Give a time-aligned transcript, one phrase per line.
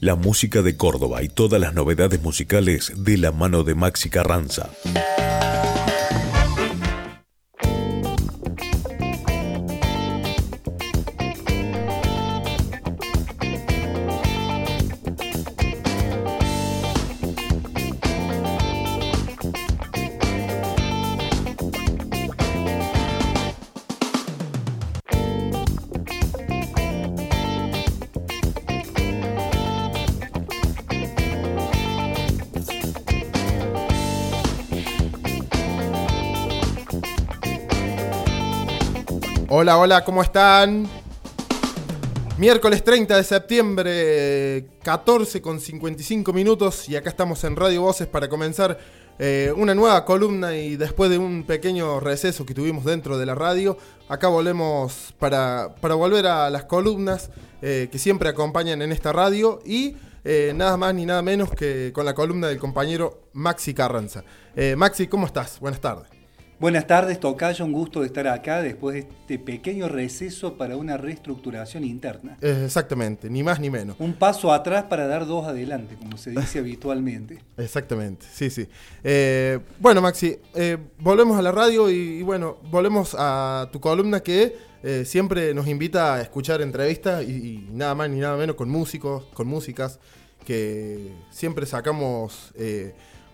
[0.00, 4.70] La música de Córdoba y todas las novedades musicales de la mano de Maxi Carranza.
[39.70, 40.88] Hola, hola, ¿cómo están?
[42.38, 48.28] Miércoles 30 de septiembre, 14 con 55 minutos y acá estamos en Radio Voces para
[48.28, 48.80] comenzar
[49.20, 53.36] eh, una nueva columna y después de un pequeño receso que tuvimos dentro de la
[53.36, 53.78] radio,
[54.08, 57.30] acá volvemos para, para volver a las columnas
[57.62, 59.94] eh, que siempre acompañan en esta radio y
[60.24, 64.24] eh, nada más ni nada menos que con la columna del compañero Maxi Carranza.
[64.76, 65.60] Maxi, ¿cómo estás?
[65.60, 66.19] Buenas tardes.
[66.60, 67.64] Buenas tardes, Tocayo.
[67.64, 72.36] Un gusto de estar acá después de este pequeño receso para una reestructuración interna.
[72.42, 73.96] Exactamente, ni más ni menos.
[73.98, 77.38] Un paso atrás para dar dos adelante, como se dice habitualmente.
[77.56, 78.68] Exactamente, sí, sí.
[79.02, 84.54] Eh, bueno, Maxi, eh, volvemos a la radio y, bueno, volvemos a tu columna que
[84.82, 88.68] eh, siempre nos invita a escuchar entrevistas y, y, nada más ni nada menos con
[88.68, 89.98] músicos, con músicas,
[90.44, 92.52] que siempre sacamos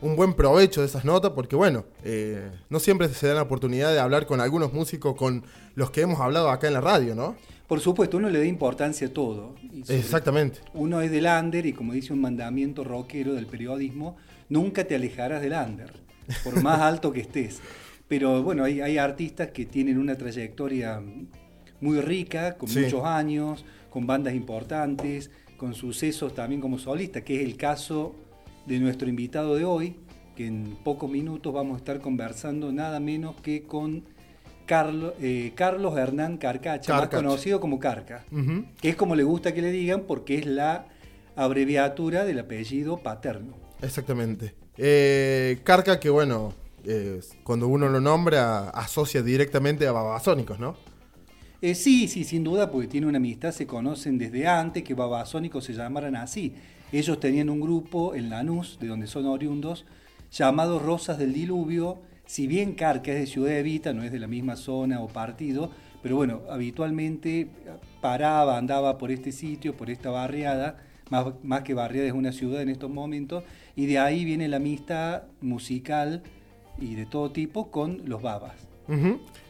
[0.00, 3.92] un buen provecho de esas notas, porque bueno, eh, no siempre se da la oportunidad
[3.92, 5.44] de hablar con algunos músicos con
[5.75, 7.36] los que hemos hablado acá en la radio, ¿no?
[7.66, 9.56] Por supuesto, uno le da importancia a todo.
[9.89, 10.61] Exactamente.
[10.74, 14.17] Uno es del under y como dice un mandamiento rockero del periodismo,
[14.48, 15.92] nunca te alejarás del under,
[16.44, 17.61] por más alto que estés.
[18.06, 21.02] Pero bueno, hay, hay artistas que tienen una trayectoria
[21.80, 27.42] muy rica, con muchos años, con bandas importantes, con sucesos también como solista, que es
[27.42, 28.14] el caso
[28.67, 29.97] de nuestro invitado de hoy,
[30.34, 34.05] que en pocos minutos vamos a estar conversando nada menos que con
[34.67, 38.24] Carlos, eh, Carlos Hernán Carcacha, más conocido como Carca,
[38.80, 40.86] que es como le gusta que le digan porque es la
[41.36, 43.55] abreviatura del apellido paterno.
[43.80, 44.55] Exactamente.
[44.77, 46.52] Eh, Carca, que bueno,
[46.85, 50.77] eh, cuando uno lo nombra, asocia directamente a babasónicos, ¿no?
[51.74, 55.73] sí, sí, sin duda, porque tiene una amistad, se conocen desde antes que babasónicos se
[55.73, 56.55] llamaran así.
[56.92, 59.85] Ellos tenían un grupo en Lanús, de donde son oriundos,
[60.30, 61.98] llamado Rosas del Diluvio.
[62.27, 65.70] Si bien Carca es de Ciudad Evita, no es de la misma zona o partido,
[66.02, 67.48] pero bueno, habitualmente
[68.01, 70.79] paraba, andaba por este sitio, por esta barriada,
[71.11, 73.45] más, que barriada es una ciudad en estos momentos,
[73.75, 76.23] y de ahí viene la amistad musical
[76.80, 78.55] y de todo tipo con los babas.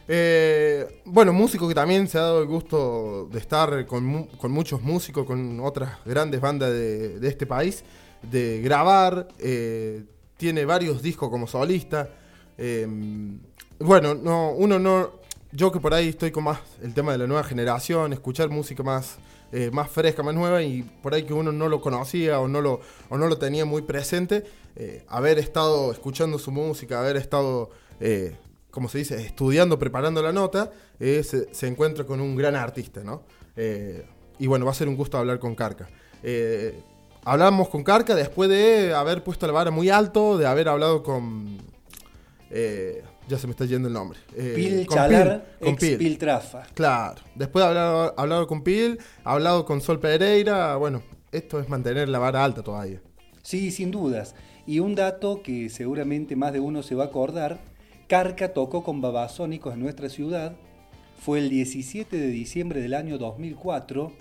[0.09, 5.25] Eh, bueno, músico que también se ha dado el gusto de estar con, muchos músicos,
[5.25, 7.83] con otras grandes bandas de, este país,
[8.21, 10.03] de grabar, eh,
[10.37, 12.09] tiene varios discos como solista.
[12.57, 12.87] Eh,
[13.79, 15.11] bueno, no, uno no,
[15.51, 18.83] yo que por ahí estoy con más el tema de la nueva generación, escuchar música
[18.83, 19.17] más,
[19.71, 22.79] más fresca, más nueva, y por ahí que uno no lo conocía o no lo,
[23.09, 24.45] o no lo tenía muy presente,
[25.07, 27.69] haber estado escuchando su música, haber estado
[28.77, 33.23] como se dice, estudiando, preparando la nota, eh, se, encuentra con un gran artista, ¿no?
[33.55, 34.05] Eh,
[34.37, 35.89] y bueno, va a ser un gusto hablar con Carca.
[36.21, 36.79] Eh,
[37.23, 41.57] hablamos con Carca después de haber puesto la vara muy alto, de haber hablado con...
[42.51, 44.19] ya se me está yendo el nombre.
[44.35, 46.67] Pil Chalar, con Pil, Trafa.
[46.75, 47.19] Claro.
[47.33, 51.01] Después de haber hablado con Pil, hablado con Sol Pereira, bueno,
[51.31, 53.01] esto es mantener la vara alta todavía.
[53.41, 54.35] Sí, sin dudas.
[54.67, 57.75] Y un dato que seguramente más de uno se va a acordar
[58.07, 60.55] Carca tocó con Babasónicos en nuestra ciudad.
[61.19, 64.13] Fue el 17 de diciembre del año 2004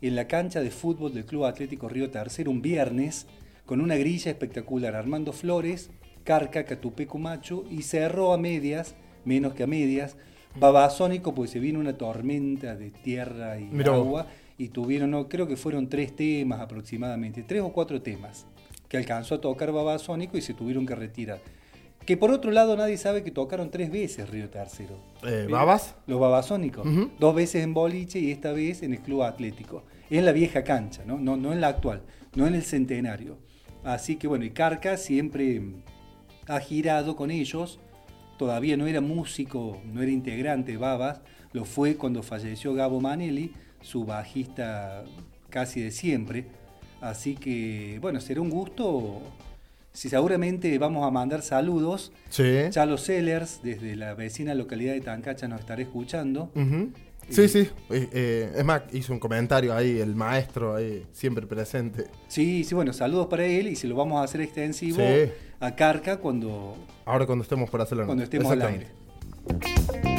[0.00, 3.26] en la cancha de fútbol del Club Atlético Río Tercero un viernes
[3.66, 4.94] con una grilla espectacular.
[4.94, 5.90] Armando Flores,
[6.22, 8.94] Carca, Catupe Cumacho y cerró a medias,
[9.24, 10.16] menos que a medias,
[10.60, 15.56] Babasónico, pues se vino una tormenta de tierra y agua y tuvieron, no, creo que
[15.56, 18.46] fueron tres temas aproximadamente, tres o cuatro temas
[18.88, 21.40] que alcanzó a tocar Babasónico y se tuvieron que retirar.
[22.06, 24.98] Que por otro lado nadie sabe que tocaron tres veces Río Tercero.
[25.24, 25.94] Eh, ¿Babas?
[26.06, 26.86] Los babasónicos.
[27.18, 29.84] Dos veces en boliche y esta vez en el Club Atlético.
[30.10, 31.18] En la vieja cancha, ¿no?
[31.18, 32.02] No, no en la actual,
[32.34, 33.38] no en el centenario.
[33.84, 35.62] Así que bueno, y Carca siempre
[36.46, 37.78] ha girado con ellos.
[38.36, 41.20] Todavía no era músico, no era integrante de Babas.
[41.52, 45.04] Lo fue cuando falleció Gabo Manelli, su bajista
[45.50, 46.46] casi de siempre.
[47.00, 49.20] Así que bueno, será un gusto
[49.92, 52.12] si seguramente vamos a mandar saludos.
[52.30, 52.44] Sí.
[52.70, 56.50] Chalo Sellers, desde la vecina localidad de Tancacha, nos estará escuchando.
[57.28, 57.68] Sí, sí.
[57.90, 62.06] Eh, eh, es más, hizo un comentario ahí, el maestro ahí, siempre presente.
[62.28, 65.30] Sí, sí, bueno, saludos para él y se lo vamos a hacer extensivo Sí.
[65.60, 68.06] a Carca cuando, Ahora cuando estemos por hacerlo.
[68.06, 70.11] cuando estemos al aire.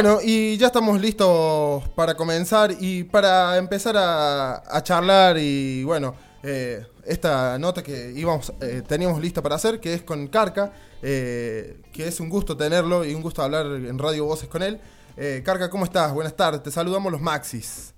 [0.00, 6.14] Bueno, y ya estamos listos para comenzar y para empezar a, a charlar y bueno,
[6.44, 10.70] eh, esta nota que íbamos, eh, teníamos lista para hacer, que es con Carca,
[11.02, 14.78] eh, que es un gusto tenerlo y un gusto hablar en Radio Voces con él.
[15.16, 16.14] Eh, Carca, ¿cómo estás?
[16.14, 17.92] Buenas tardes, te saludamos los Maxis.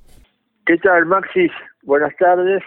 [0.64, 1.53] ¿Qué tal, Maxis?
[1.82, 2.62] Buenas tardes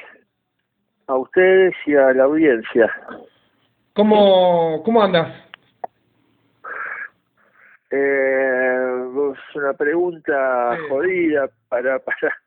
[1.07, 2.87] a ustedes y a la audiencia.
[3.93, 5.42] ¿Cómo, cómo andas?
[7.95, 12.41] Eh, es una pregunta jodida para, para,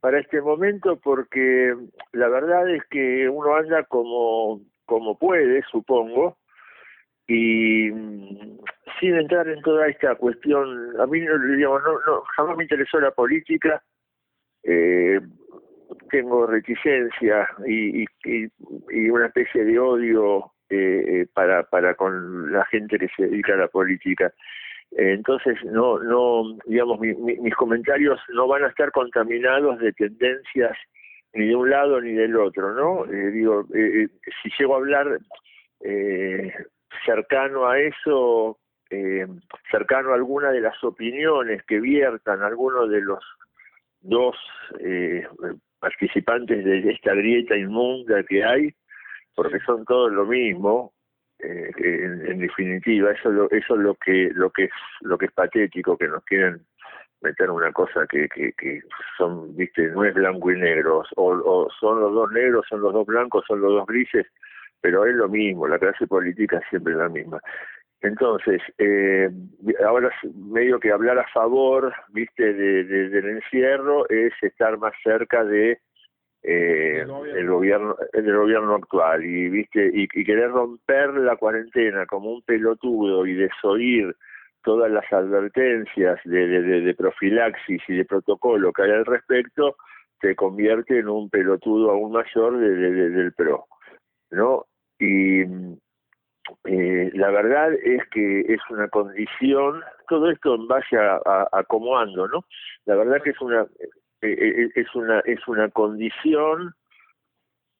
[0.00, 1.74] para este momento porque
[2.12, 6.38] la verdad es que uno anda como, como puede, supongo,
[7.26, 8.58] y mm,
[9.00, 13.10] sin entrar en toda esta cuestión, a mí digamos, no, no, jamás me interesó la
[13.10, 13.82] política,
[14.62, 15.20] eh,
[16.10, 18.48] tengo reticencia y, y, y,
[18.90, 23.52] y una especie de odio eh, eh, para, para con la gente que se dedica
[23.54, 24.32] a la política.
[24.96, 30.76] Entonces, no, no, digamos, mi- mi- mis comentarios no van a estar contaminados de tendencias
[31.34, 33.06] ni de un lado ni del otro, ¿no?
[33.10, 34.08] Eh, digo, eh, eh,
[34.42, 35.18] si llego a hablar
[35.80, 36.52] eh,
[37.06, 38.58] cercano a eso,
[38.90, 39.26] eh,
[39.70, 43.24] cercano a alguna de las opiniones que viertan algunos de los
[44.02, 44.36] dos
[45.78, 48.74] participantes de esta grieta inmunda que hay,
[49.34, 50.92] porque son todos lo mismo,
[51.42, 55.18] eh, en, en definitiva, eso es lo, eso es lo que lo que es lo
[55.18, 56.60] que es patético que nos quieren
[57.20, 58.80] meter una cosa que, que, que
[59.16, 62.92] son, viste, no es blanco y negro, o, o son los dos negros, son los
[62.92, 64.26] dos blancos, son los dos grises,
[64.80, 67.40] pero es lo mismo, la clase política es siempre la misma.
[68.00, 69.30] Entonces, eh,
[69.86, 75.44] ahora es medio que hablar a favor, viste, de- del encierro es estar más cerca
[75.44, 75.78] de
[76.42, 77.96] eh, El gobierno.
[78.12, 83.34] el gobierno actual y viste y, y querer romper la cuarentena como un pelotudo y
[83.34, 84.14] desoír
[84.64, 89.76] todas las advertencias de, de, de- profilaxis y de protocolo que hay al respecto
[90.20, 93.64] te convierte en un pelotudo aún mayor de- de- de- del pro
[94.30, 94.64] no
[94.98, 95.76] y mm,
[96.64, 101.64] eh, la verdad es que es una condición todo esto en base a, a, a
[101.64, 102.44] cómo ando no
[102.84, 103.66] la verdad que es una
[104.22, 106.74] es una es una condición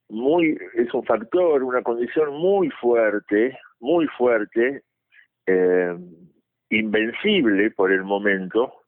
[0.09, 4.83] muy es un factor una condición muy fuerte muy fuerte
[5.47, 5.97] eh,
[6.71, 8.83] invencible por el momento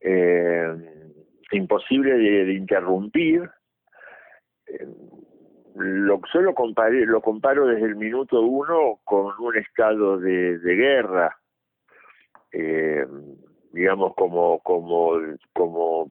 [0.00, 0.74] eh,
[1.50, 3.50] imposible de, interrumpir.
[4.66, 4.86] Eh,
[5.74, 10.74] lo yo lo comparé lo comparo desde el minuto uno con un estado de, de
[10.74, 11.38] guerra
[12.52, 13.06] eh,
[13.72, 15.12] digamos como como
[15.52, 16.10] como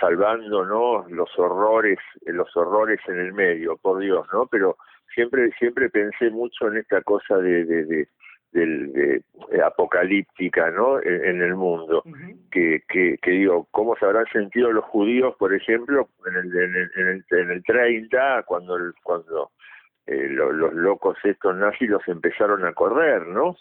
[0.00, 4.76] salvando no los horrores los horrores en el medio por Dios no pero
[5.14, 8.08] siempre siempre pensé mucho en esta cosa de de, de,
[8.52, 9.22] del
[9.64, 12.02] apocalíptica no en, el mundo.
[12.50, 16.76] Que, que, que digo cómo se habrán sentido los judíos por ejemplo en el en
[16.76, 19.50] el, en el, en el 30 cuando el, cuando
[20.06, 23.56] eh, los locos estos nazis los empezaron a correr, ¿no?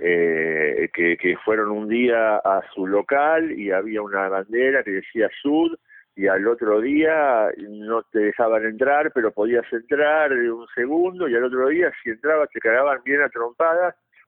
[0.00, 5.76] Eh, que, fueron un día a su local y había una bandera que decía Sud
[6.16, 11.44] y al otro día no te dejaban entrar, pero podías entrar un segundo y al
[11.44, 13.30] otro día si entrabas te cagaban bien a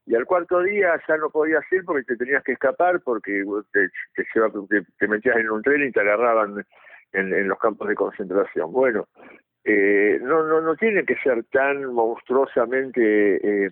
[0.04, 3.88] y al cuarto día ya no podías ir porque te tenías que escapar porque te,
[4.14, 4.24] te,
[4.98, 6.64] te metías en un tren y te agarraban
[7.12, 8.72] en, en los campos de concentración.
[8.72, 9.08] Bueno,
[9.64, 13.70] eh, no, no, no tiene que ser tan monstruosamente eh,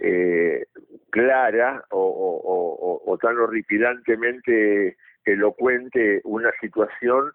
[0.00, 0.66] eh,
[1.10, 7.32] clara o, tan horripilantemente elocuente una situación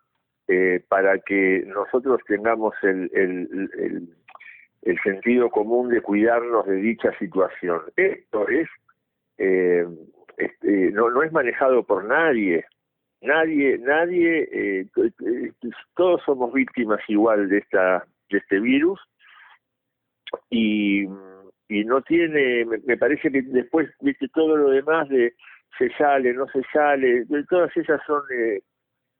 [0.47, 4.09] eh, para que nosotros tengamos el, el, el,
[4.83, 7.81] el, sentido común de cuidarnos de dicha situación.
[7.95, 8.69] Esto es,
[9.37, 9.87] eh,
[10.37, 12.65] este, no, no es manejado por nadie,
[13.21, 15.51] nadie, nadie, eh, eh,
[15.95, 18.99] todos somos víctimas igual de esta, de este virus
[20.49, 21.07] y,
[21.71, 25.33] y no tiene, me, parece que después, viste, todo lo demás de
[25.77, 28.59] se sale, no se sale, todas esas son eh,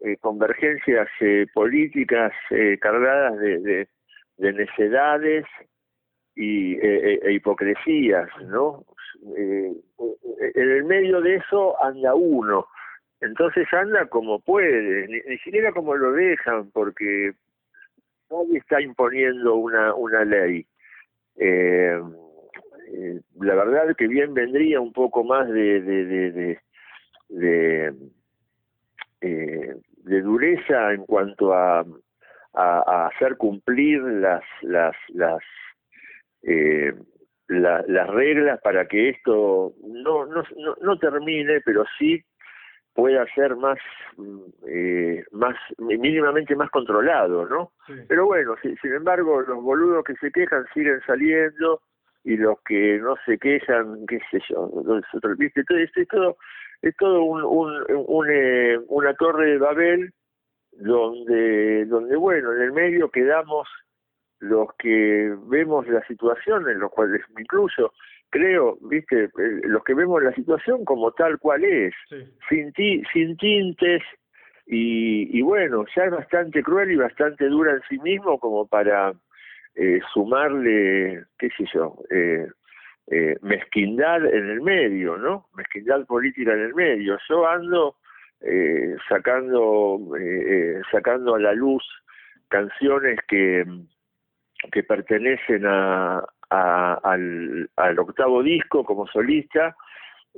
[0.01, 3.88] eh convergencias eh, políticas eh, cargadas de, de,
[4.36, 5.46] de necedades
[6.36, 8.84] y, e, e hipocresías, ¿no?
[9.34, 9.81] en
[10.55, 12.67] el medio de eso anda uno,
[13.22, 17.31] entonces anda como puede, ni, siquiera como lo dejan, porque
[18.29, 20.65] nadie está imponiendo una, una ley.
[21.38, 22.01] Eh,
[22.93, 26.60] eh, la verdad que bien vendría un poco más de, de, de, de,
[27.29, 27.93] de,
[29.21, 31.86] eh, de dureza en cuanto a, a,
[32.53, 35.41] a, hacer cumplir las, las, las
[36.43, 36.93] eh,
[37.48, 42.24] la, las reglas para que esto no, no, no, no termine, pero sí
[42.93, 43.77] pueda ser más
[44.67, 47.93] eh, más mínimamente más controlado no sí.
[48.07, 51.81] pero bueno si, sin embargo los boludos que se quejan siguen saliendo
[52.23, 54.69] y los que no se quejan qué sé yo
[55.37, 56.37] viste todo es todo
[56.81, 60.11] es todo un, un, un eh, una torre de babel
[60.73, 63.67] donde donde bueno en el medio quedamos
[64.39, 67.91] los que vemos la situación en los cuales me incluyo
[68.31, 72.15] creo, viste, eh, los que vemos la situación como tal cual es, sí.
[72.49, 74.01] sin, ti, sin tintes,
[74.65, 79.13] y, y bueno, ya es bastante cruel y bastante dura en sí mismo como para
[79.75, 82.47] eh, sumarle, qué sé yo, eh,
[83.07, 85.47] eh, mezquindad en el medio, ¿no?
[85.55, 87.17] Mezquindad política en el medio.
[87.27, 87.97] Yo ando
[88.41, 91.83] eh, sacando, eh, sacando a la luz
[92.47, 93.65] canciones que,
[94.71, 99.75] que pertenecen a, al, al, octavo disco como solista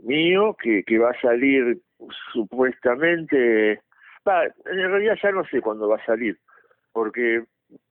[0.03, 1.79] mío, que, que va a salir
[2.31, 3.81] supuestamente,
[4.27, 6.37] va, en realidad ya no sé cuándo va a salir,
[6.91, 7.43] porque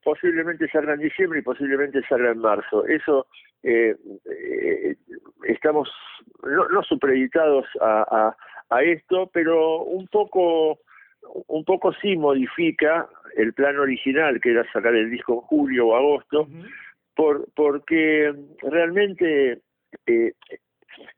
[0.03, 2.87] posiblemente salga en diciembre y posiblemente salga en marzo.
[2.87, 3.27] Eso
[3.63, 3.95] eh,
[4.31, 4.97] eh,
[5.45, 5.91] estamos
[6.43, 10.79] no, no supeditados a, a, a, esto, pero un poco
[11.47, 15.97] un poco sí modifica el plan original, que era sacar el disco en julio o
[15.97, 16.69] agosto, uh -huh
[17.15, 19.61] por, porque realmente
[20.07, 20.33] eh,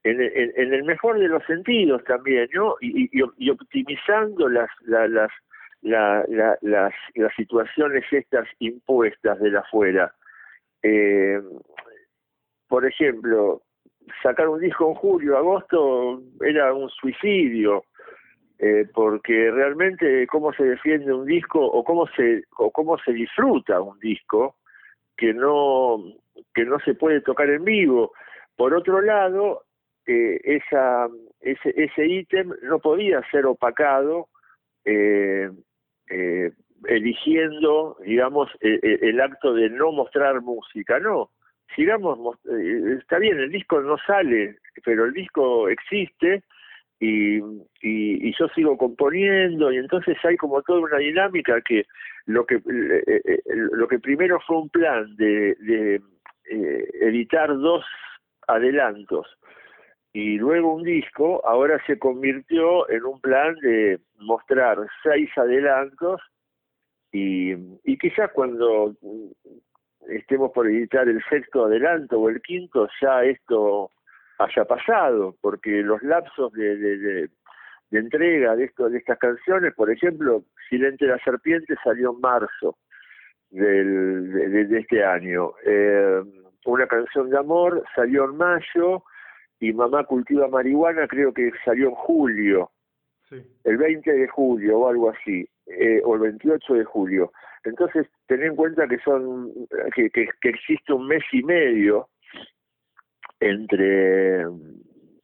[0.03, 2.75] en, en, en, el mejor de los sentidos también, ¿no?
[2.81, 5.31] Y, y, y optimizando las, la, las,
[5.85, 10.13] la, la, las, las situaciones estas impuestas de la afuera.
[10.83, 11.41] Eh,
[12.67, 13.63] por ejemplo,
[14.23, 17.85] sacar un disco en julio, agosto era un suicidio,
[18.59, 23.81] eh, porque realmente cómo se defiende un disco o cómo se o cómo se disfruta
[23.81, 24.57] un disco
[25.17, 26.03] que no
[26.55, 28.13] que no se puede tocar en vivo.
[28.57, 29.65] Por otro lado,
[30.07, 31.09] eh, esa
[31.41, 34.29] ese ese ítem no podía ser opacado
[34.85, 35.51] eh,
[36.11, 36.51] eh,
[36.89, 41.31] eligiendo, digamos, el, el, acto de no mostrar música, no.
[41.75, 46.43] Sigamos, eh, está bien, el disco no sale, pero el disco existe
[47.01, 51.85] y, y, y, yo sigo componiendo y entonces hay como toda una dinámica que
[52.27, 53.43] lo que eh, eh,
[53.73, 56.01] lo que primero fue un plan de, de
[57.01, 57.85] editar dos
[58.47, 59.27] adelantos
[60.15, 66.21] y luego un disco ahora se convirtió en un plan de mostrar seis adelantos
[67.11, 67.53] y,
[67.83, 68.95] y quizás cuando
[70.09, 73.91] estemos por editar el sexto adelanto o el quinto ya esto
[74.39, 77.29] haya pasado, porque los lapsos de, de,
[77.91, 82.79] de, entrega de, esto, de estas canciones, por ejemplo, Silente la Serpiente salió en marzo
[83.51, 85.55] del, de, de este año.
[85.67, 86.23] Eh,
[86.67, 89.03] una canción de amor salió en mayo
[89.69, 92.71] y Mamá cultiva marihuana creo que salió en julio,
[93.29, 93.37] Sí.
[93.65, 97.33] el 20 de julio o algo así, eh, o el 28 de julio.
[97.65, 99.51] Entonces, ten en cuenta que son
[99.95, 102.09] que, que, que existe un mes y medio
[103.41, 104.43] entre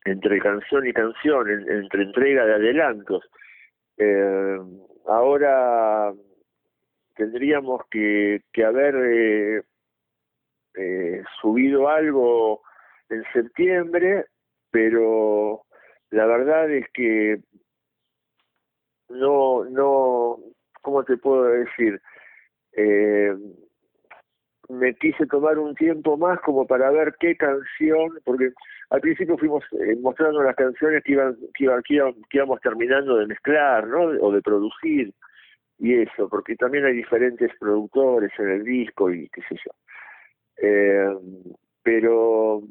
[0.07, 3.23] entre canción y canción, en- entre entrega de adelantos.
[3.99, 4.59] Eh,
[5.07, 6.13] ahora
[7.17, 9.63] tendríamos que, que haber eh,
[10.75, 12.63] eh, subido algo
[13.11, 14.25] en septiembre,
[14.71, 15.63] pero
[16.11, 17.41] la verdad es que
[19.09, 20.39] no, no,
[20.83, 22.01] ¿cómo te puedo decir?
[22.73, 23.35] Eh,
[24.69, 28.51] me quise tomar un tiempo más como para ver qué canción, porque
[28.91, 32.61] al principio fuimos eh, mostrando las canciones que iban, que, iban, que, iban- que íbamos
[32.61, 34.03] terminando de mezclar, ¿no?
[34.05, 35.13] O de producir
[35.79, 39.73] y eso, porque también hay diferentes productores en el disco y qué sé yo.
[40.59, 41.09] Eh,
[41.83, 42.63] pero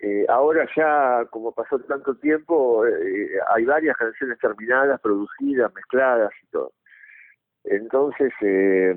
[0.00, 6.46] eh, ahora ya, como pasó tanto tiempo, eh, hay varias canciones terminadas, producidas, mezcladas y
[6.48, 6.72] todo.
[7.64, 8.96] Entonces, eh,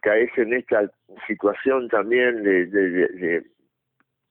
[0.00, 0.90] caes en esta
[1.26, 3.44] situación también de, de, de-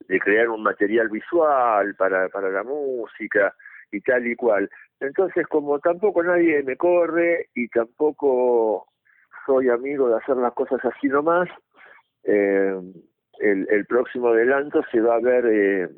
[0.08, 3.56] de crear un material visual para, para la música
[3.92, 4.70] y tal y cual.
[5.00, 8.88] Entonces, como tampoco nadie me corre y tampoco
[9.46, 11.48] soy amigo de hacer las cosas así nomás,
[12.24, 12.76] eh,
[13.40, 15.90] el, el próximo adelanto se va a ver eh,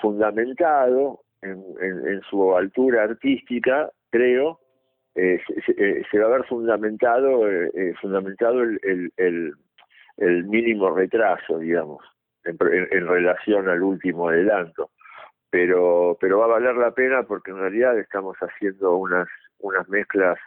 [0.00, 4.60] fundamentado en, en, en su altura artística, creo,
[5.14, 5.40] eh,
[5.78, 9.52] eh, se va a ver fundamentado eh, fundamentado el, el, el,
[10.16, 12.04] el mínimo retraso, digamos,
[12.44, 14.90] en, en- en relación al último adelanto.
[15.50, 20.38] Pero pero va a valer la pena porque en realidad estamos haciendo unas unas mezclas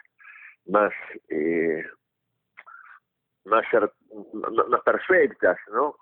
[0.66, 0.92] más
[1.30, 1.82] eh,
[3.44, 3.64] más
[4.68, 5.96] más perfectas, ¿no?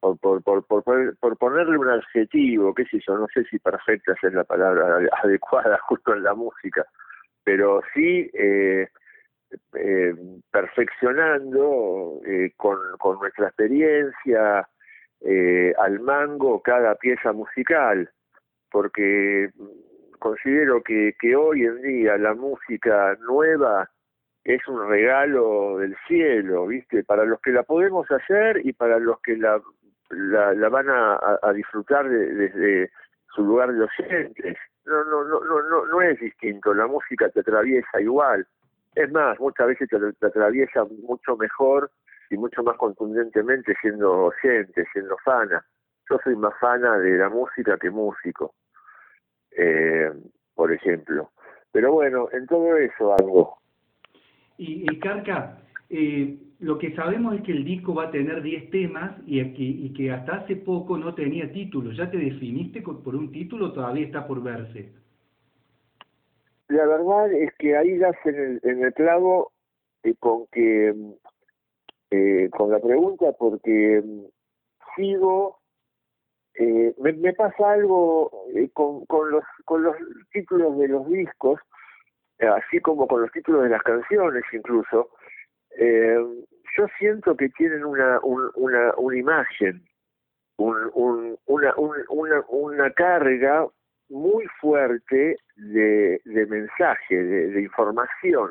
[0.00, 4.16] Por, por, por, por, por ponerle un adjetivo, qué sé yo, no sé si perfectas
[4.22, 6.86] es la palabra adecuada justo en la música,
[7.44, 8.88] pero sí eh,
[9.74, 10.14] eh,
[10.50, 14.68] perfeccionando eh, con, con nuestra experiencia
[15.20, 18.10] eh, al mango cada pieza musical,
[18.70, 19.50] porque
[20.18, 23.90] considero que, que hoy en día la música nueva
[24.44, 27.04] es un regalo del cielo, ¿viste?
[27.04, 29.60] Para los que la podemos hacer y para los que la,
[30.10, 32.90] la, van a, a- disfrutar de- desde
[33.34, 34.56] su lugar de oyentes.
[34.86, 38.46] No, no, no, no, no, no es distinto, la música te atraviesa igual.
[38.94, 41.90] Es más, muchas veces te, te atraviesa mucho mejor
[42.30, 45.64] y mucho más contundentemente siendo oyente, siendo fana.
[46.08, 48.54] Yo soy más fana de la música que músico,
[49.52, 50.10] eh,
[50.54, 51.30] por ejemplo.
[51.72, 53.59] Pero bueno, en todo eso algo.
[54.60, 58.70] Y, y Carca, eh, lo que sabemos es que el disco va a tener 10
[58.70, 61.92] temas y, y que hasta hace poco no tenía título.
[61.92, 64.92] ¿Ya te definiste por un título o todavía está por verse?
[66.68, 69.50] La verdad es que ahí das en el, en el clavo
[70.02, 70.94] eh, con que
[72.10, 74.24] eh, con la pregunta porque mm,
[74.94, 75.58] sigo
[76.54, 79.96] eh, me, pasa algo eh, con, con los con los
[80.32, 81.60] títulos de los discos
[82.48, 85.10] así como con los títulos de las canciones incluso
[85.78, 86.16] eh,
[86.76, 89.82] yo siento que tienen una un- una una imagen
[90.56, 93.66] un, un, una, un- una una carga
[94.10, 98.50] muy fuerte de, de mensaje, de, de información,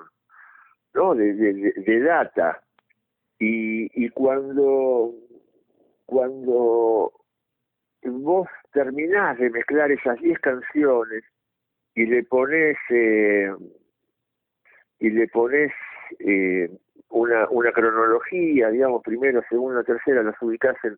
[0.93, 1.13] ¿no?
[1.13, 2.61] De- de data.
[3.39, 5.13] Y, y cuando,
[6.05, 7.11] cuando
[8.03, 11.23] vos terminás de mezclar esas 10 canciones
[11.93, 13.51] y le pones eh,
[14.99, 15.71] y le pones
[16.19, 16.69] eh,
[17.09, 20.97] una, una cronología, digamos, primero, segunda, tercera, las ubicás en,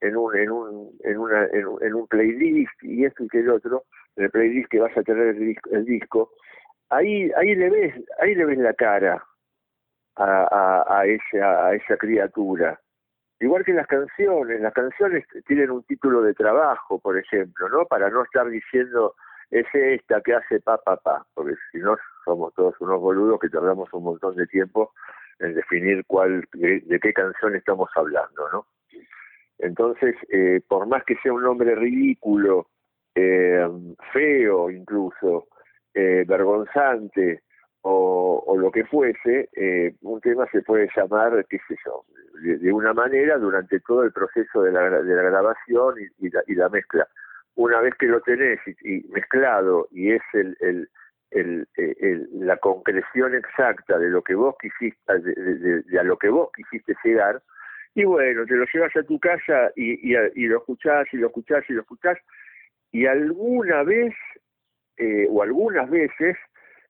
[0.00, 3.50] en un en un en una en en un playlist y esto y que el
[3.50, 3.84] otro
[4.16, 6.30] en el playlist que vas a tener el disco, el disco
[6.88, 9.22] ahí ahí le ves ahí le ves la cara
[10.16, 12.80] a, a, a esa a esa criatura.
[13.40, 18.08] Igual que las canciones las canciones tienen un título de trabajo por ejemplo no para
[18.10, 19.14] no estar diciendo
[19.50, 23.48] es esta que hace pa pa pa porque si no somos todos unos boludos que
[23.48, 24.92] tardamos un montón de tiempo
[25.38, 28.66] en definir cuál de, qué canción estamos hablando no
[29.62, 32.68] entonces, eh, por más que sea un nombre ridículo,
[33.14, 33.66] eh,
[34.12, 35.48] feo incluso,
[35.92, 37.42] eh, vergonzante
[37.82, 42.04] o, o lo que fuese, eh, un tema se puede llamar, qué sé yo,
[42.42, 46.30] de, de una manera durante todo el proceso de la, de la grabación y, y,
[46.30, 47.06] la, y la mezcla.
[47.56, 53.98] Una vez que lo tenés y, mezclado y es el, el, el, la concreción exacta
[53.98, 57.42] de lo que vos quisiste, de, a lo que vos quisiste llegar,
[57.94, 61.26] Y bueno, te lo llevas a tu casa y, y, y lo escuchás y lo
[61.26, 62.18] escuchás y lo escuchás
[62.92, 64.14] y alguna vez
[64.96, 66.36] eh, o algunas veces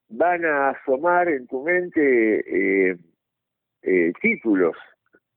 [0.08, 2.40] van a asomar en tu mente
[2.90, 2.96] eh,
[3.82, 4.76] eh, títulos,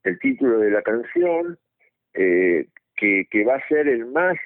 [0.03, 1.57] el título de la canción,
[2.13, 2.67] que,
[3.29, 4.37] que va a ser el más,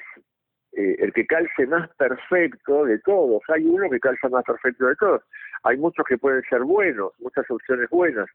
[0.77, 3.41] el que calce más perfecto de todos.
[3.49, 5.23] Hay uno que calza más perfecto de todos.
[5.63, 8.27] Hay muchos que pueden ser buenos, muchas opciones buenas,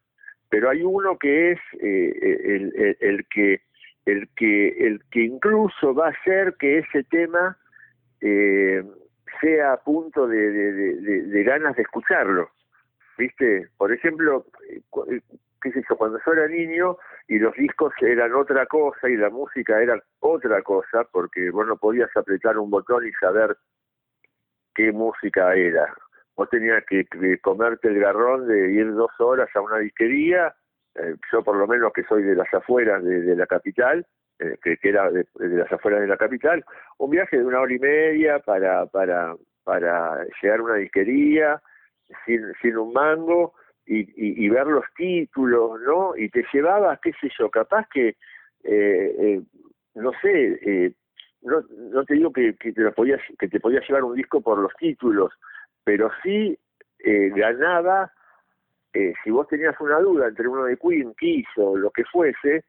[0.50, 3.62] pero hay uno que es el, el, el que
[4.06, 7.56] el que el que incluso va a hacer que ese tema
[8.20, 8.82] eh,
[9.40, 12.50] sea a punto de, de, ganas de escucharlo.
[13.18, 13.68] ¿Viste?
[13.76, 15.20] Por ejemplo, eh, eh,
[15.62, 16.96] qué sé yo, cuando yo era niño
[17.28, 21.76] y los discos eran otra cosa y la música era otra cosa, porque vos no
[21.76, 23.56] podías apretar un botón y saber
[24.74, 25.94] qué música era.
[26.36, 27.06] Vos tenías que,
[27.40, 30.54] comerte el garrón de ir dos horas a una disquería,
[30.94, 34.06] eh, yo por lo menos que soy de las afueras de la capital,
[34.38, 36.64] eh, que, era de, las afueras de la capital,
[36.98, 41.62] un viaje de una hora y media para, para, para llegar a una disquería
[42.26, 43.54] sin, sin un mango
[43.86, 46.16] y, y, ver los títulos, ¿no?
[46.16, 48.16] Y te llevabas, qué sé yo, capaz que, eh,
[48.64, 49.42] eh,
[49.94, 50.94] no sé,
[51.42, 54.40] no, no te digo que, que, te lo podías, que te podías llevar un disco
[54.40, 55.32] por los títulos,
[55.84, 56.56] pero sí
[57.04, 58.12] ganaba,
[58.92, 62.64] si vos tenías una duda entre uno de Queen, Kiss o lo que fuese,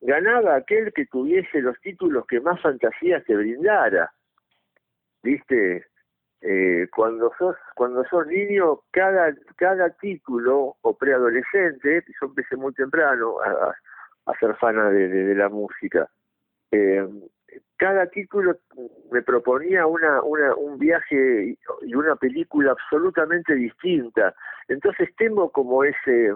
[0.00, 4.12] ganaba aquel que tuviese los títulos que más fantasías te brindara.
[5.22, 5.86] ¿Viste?
[6.40, 13.40] Eh, cuando sos cuando sos niño, cada cada título o preadolescente, yo empecé muy temprano
[13.40, 13.74] a,
[14.26, 16.08] a ser fana de, de, la música.
[16.70, 17.08] Eh,
[17.76, 18.56] cada título
[19.10, 24.32] me proponía una, una, un viaje y una película absolutamente distinta.
[24.68, 26.34] Entonces tengo como ese,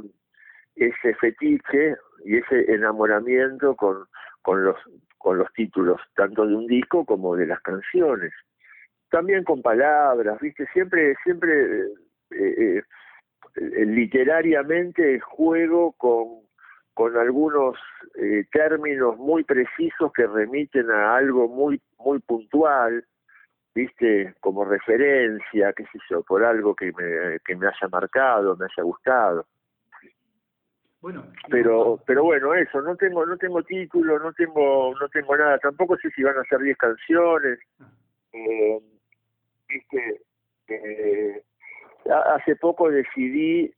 [0.75, 4.07] ese fetiche y ese enamoramiento con,
[4.43, 4.77] con los
[5.19, 8.33] con los títulos tanto de un disco como de las canciones
[9.12, 11.83] también con palabras viste siempre siempre
[12.31, 12.83] eh,
[13.57, 16.42] eh, literariamente juego con
[16.94, 17.77] con algunos
[18.14, 23.05] eh, términos muy precisos que remiten a algo muy muy puntual
[23.75, 28.64] viste como referencia qué sé yo por algo que me que me haya marcado me
[28.64, 29.46] haya gustado.
[31.03, 35.59] Bueno, pero pero bueno, eso, no tengo no tengo título, no tengo no tengo nada,
[35.59, 37.59] tampoco sé si van a ser 10 canciones.
[37.81, 37.90] Ah.
[38.33, 38.79] Eh,
[39.73, 40.21] viste
[40.69, 41.43] eh,
[42.11, 43.73] hace poco decidí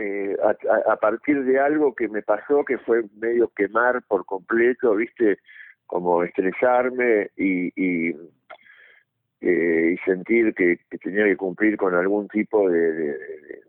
[0.00, 0.36] eh,
[0.86, 5.38] a, partir de algo que me pasó que fue medio quemar por completo, viste,
[5.86, 8.14] como estresarme y, y,
[9.40, 13.62] eh, y sentir que, que, tenía que cumplir con algún tipo de, de,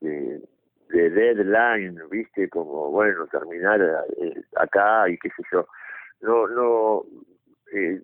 [0.00, 0.42] de
[0.88, 3.80] de deadline, viste, como bueno, terminar
[4.18, 5.66] eh, acá y qué sé yo.
[6.20, 7.04] No, no,
[7.72, 8.00] eh,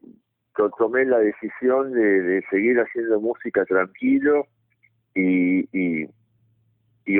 [0.78, 4.46] tomé la decisión de, de, seguir haciendo música tranquilo
[5.14, 6.08] y, y,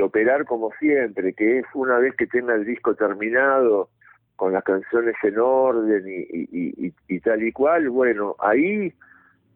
[0.01, 3.89] operar como siempre, que es una vez que tenga el disco terminado,
[4.35, 8.91] con las canciones en orden y, y, tal y cual, bueno, ahí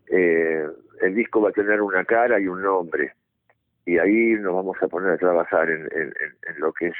[0.08, 0.66] eh,
[1.02, 3.14] el disco va a tener una cara y un nombre
[3.88, 6.96] y ahí nos vamos a poner a trabajar en, en, lo que es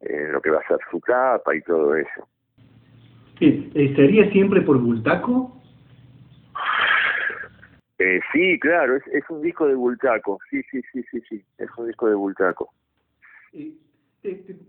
[0.00, 2.28] en lo que va a ser su capa y todo eso.
[3.40, 5.55] Eh, ¿Sería siempre por Bultaco?
[7.98, 11.68] Eh, sí, claro, es, es un disco de Bultaco, sí, sí, sí, sí, sí, es
[11.78, 12.70] un disco de Bultaco.
[13.52, 13.72] Eh,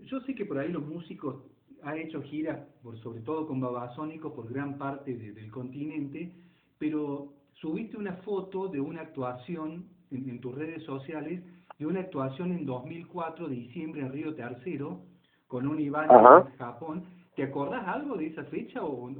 [0.04, 1.36] yo sé que por ahí los músicos
[1.82, 6.32] han hecho giras, por, sobre todo con Babasónico, por gran parte del continente,
[6.78, 11.42] pero subiste una foto de una actuación en, tus redes sociales
[11.78, 15.00] de una actuación en 2004, de diciembre, en Río Tercero,
[15.46, 17.04] con un Iván en Japón.
[17.36, 19.10] ¿Te acordás algo de esa fecha o,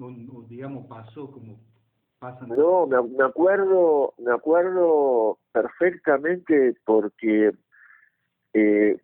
[0.49, 1.61] digamos pasó como
[2.21, 7.53] No, me, acuerdo, me acuerdo perfectamente porque
[8.55, 9.01] eh,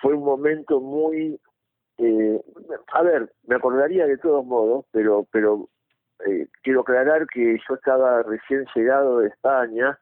[0.00, 1.40] fue un momento muy
[1.98, 2.40] eh,
[2.92, 5.68] a ver, me acordaría de todos modos, pero pero
[6.26, 9.98] eh, quiero aclarar que yo estaba recién llegado de España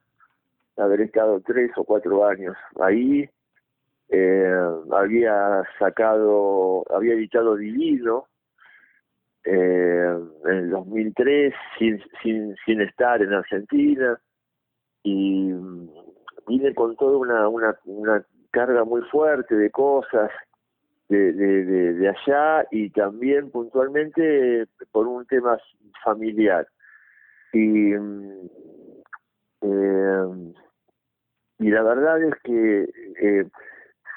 [0.77, 3.29] haber estado tres o cuatro años ahí.
[4.11, 4.55] Eh,
[4.93, 8.27] había sacado, había editado Divino
[9.45, 14.19] eh, en el 2003 sin, sin, sin estar en Argentina
[15.03, 15.53] y
[16.47, 20.31] vine con toda una, una, una carga muy fuerte de cosas
[21.09, 25.59] de, de, de, allá y también puntualmente por un tema
[26.03, 26.67] familiar.
[27.53, 27.93] Y
[29.61, 30.55] eh,
[31.59, 32.83] y la verdad es que
[33.21, 33.49] eh,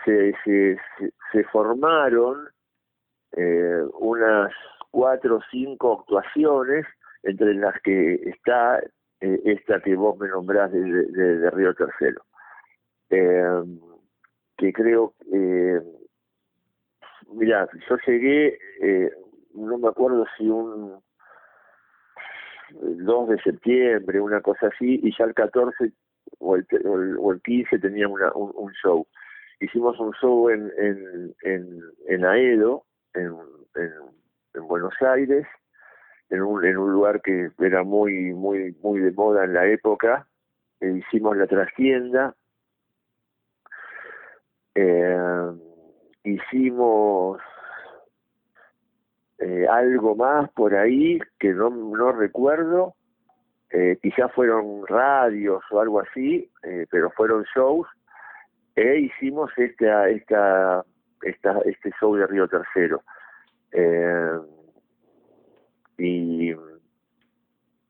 [0.03, 0.77] se, se,
[1.31, 2.49] se, formaron
[3.33, 4.51] eh, unas
[4.91, 6.85] cuatro o cinco actuaciones,
[7.23, 8.79] entre las que está
[9.21, 12.21] eh, esta que vos me nombrás de, de, Río Tercero.
[13.09, 13.63] Eh,
[14.57, 15.81] que creo, eh,
[17.31, 19.11] mira, yo llegué, eh,
[19.53, 20.99] no me acuerdo si un
[22.71, 25.91] 2 de septiembre, una cosa así, y ya el 14
[26.39, 29.07] o el, o el, o el 15 tenía una, un, un, show.
[29.59, 33.35] Hicimos un show en, en, en, en Aedo, en,
[33.75, 33.91] en,
[34.57, 35.45] en Buenos Aires,
[36.29, 40.27] en un, en un lugar que era muy, muy, muy de moda en la época.
[40.79, 42.35] E hicimos la trastienda.
[44.75, 45.51] Eh,
[46.23, 47.39] hicimos
[49.39, 52.95] eh, algo más por ahí que no, no recuerdo.
[53.69, 56.49] Eh, quizás fueron radios o algo así,
[56.89, 57.87] pero fueron shows.
[58.75, 60.85] E hicimos esta, esta,
[61.23, 63.01] esta, este show de Río Tercero.
[63.79, 64.39] Eh,
[65.99, 66.51] y,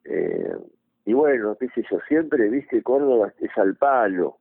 [0.03, 0.57] eh,
[1.05, 4.37] y bueno, qué sé yo, siempre, viste, Córdoba es al palo.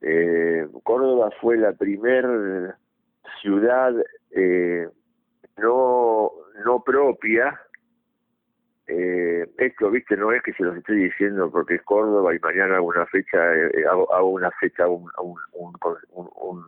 [0.00, 2.76] Eh, Córdoba fue la primer
[3.42, 3.94] ciudad
[4.30, 4.88] eh,
[5.56, 6.30] no,
[6.64, 7.60] no propia.
[8.86, 12.76] Eh, esto, viste, no es que se los estoy diciendo porque es Córdoba y mañana
[12.76, 15.10] hago una fecha, eh, hago, hago, una fecha, un,
[15.52, 16.64] un,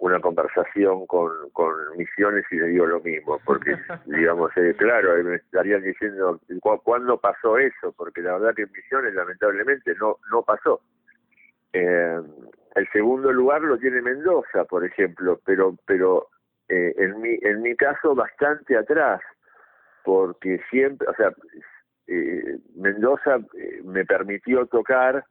[0.00, 5.36] una conversación con, con Misiones y le digo lo mismo, porque, digamos, eh, claro, me
[5.36, 7.92] estarían diciendo, ¿cu ¿cuándo pasó eso?
[7.96, 10.80] Porque la verdad que en Misiones, lamentablemente, no, no pasó.
[11.72, 12.20] Eh,
[12.74, 16.28] el segundo lugar lo tiene Mendoza, por ejemplo, pero, pero
[16.68, 19.20] eh, en, mi, en mi caso bastante atrás,
[20.04, 21.32] porque siempre, o sea,
[22.06, 25.24] eh, Mendoza eh, me permitió tocar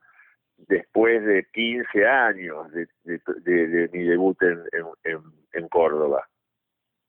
[0.67, 4.63] después de 15 años de, de, de, de mi debut en,
[5.03, 5.21] en,
[5.53, 6.27] en Córdoba.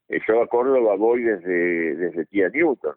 [0.09, 2.97] Eh, yo a Córdoba voy desde, desde Tía Newton.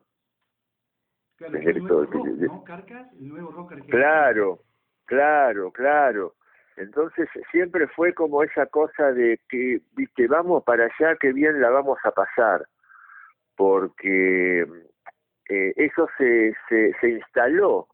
[1.37, 2.63] Claro, desde el nuevo rock, ¿no?
[2.63, 3.97] Carcas, el nuevo rock argentino.
[3.97, 4.59] Claro,
[5.05, 6.33] claro, claro.
[6.75, 11.69] Entonces siempre fue como esa cosa de que, viste, vamos para allá, que bien la
[11.69, 12.65] vamos a pasar,
[13.55, 14.61] porque
[15.49, 17.87] eh, eso se, se, se instaló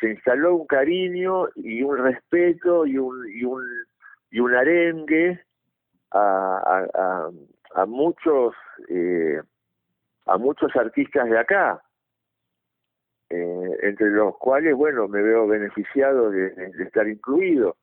[0.00, 3.62] se instaló un cariño y un respeto y un y un
[4.30, 5.40] y un arengue
[6.10, 7.30] a, a, a,
[7.74, 8.54] a muchos
[8.88, 9.40] eh,
[10.26, 11.82] a muchos artistas de acá
[13.30, 17.76] eh, entre los cuales bueno me veo beneficiado de, estar incluido.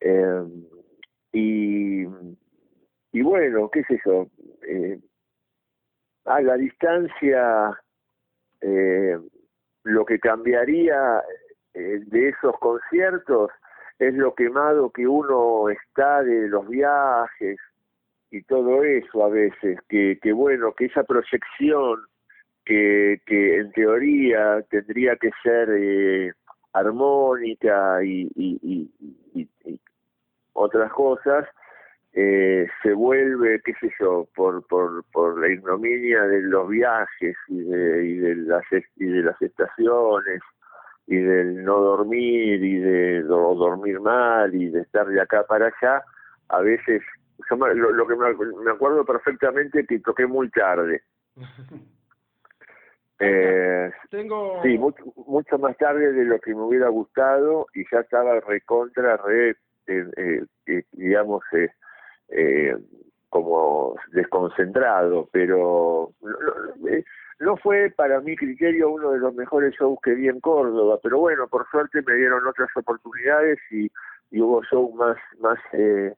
[0.00, 0.44] Eh,
[1.32, 2.06] y
[3.12, 4.28] y bueno qué sé yo
[4.62, 4.98] eh,
[6.24, 7.78] a la distancia
[8.60, 9.18] eh,
[9.84, 11.22] lo que cambiaría
[11.74, 13.50] eh, de esos conciertos
[13.98, 17.58] es lo quemado que uno está de los viajes
[18.30, 22.00] y todo eso a veces, que, que bueno, que esa proyección
[22.64, 26.32] que, que en teoría tendría que ser eh,
[26.72, 28.90] armónica y, y,
[29.34, 29.80] y, y,
[30.52, 31.46] otras cosas,
[32.12, 37.62] eh, se vuelve, qué sé yo, por, por, por la ignominia de los viajes y
[37.62, 37.76] de,
[38.20, 38.64] de, las,
[38.96, 40.40] y de las estaciones
[41.08, 45.68] y del no dormir y de do, dormir mal y de estar de acá para
[45.68, 46.04] allá,
[46.50, 47.02] a veces,
[47.48, 51.02] yo me, lo, lo, que me, me, acuerdo perfectamente que toqué muy tarde.
[53.20, 54.60] eh, Tengo...
[54.62, 59.16] Sí, mucho, mucho más tarde de lo que me hubiera gustado y ya estaba recontra,
[59.16, 61.42] re, eh, eh, digamos,
[62.28, 62.76] eh,
[63.30, 66.90] como desconcentrado, pero no
[67.56, 71.46] fue para mi criterio uno de los mejores shows que vi en Córdoba, pero bueno,
[71.48, 73.90] por suerte me dieron otras oportunidades y,
[74.30, 76.14] y hubo shows más, más eh,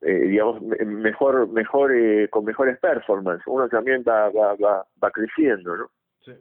[0.00, 3.46] eh, digamos, mejor, mejor eh, con mejores performances.
[3.46, 5.90] Uno también va, va, va, va creciendo, ¿no?
[6.24, 6.32] Sí.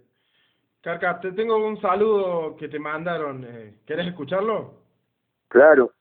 [0.82, 3.44] Carca, te tengo un saludo que te mandaron.
[3.44, 4.76] Eh, ¿Querés escucharlo?
[5.48, 5.92] Claro.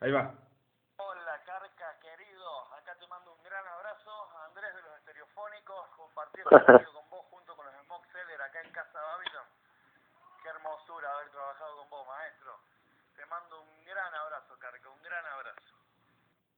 [0.00, 0.34] Ahí va.
[0.98, 2.44] Hola, Carca, querido.
[2.76, 4.12] Acá te mando un gran abrazo.
[4.46, 6.52] Andrés de los Estereofónicos, compartiendo
[6.92, 9.48] con vos junto con los Smoke Seller acá en Casa Babylon.
[10.42, 12.52] Qué hermosura haber trabajado con vos, maestro.
[13.15, 15.74] Te mando un gran abrazo, Carca, un gran abrazo.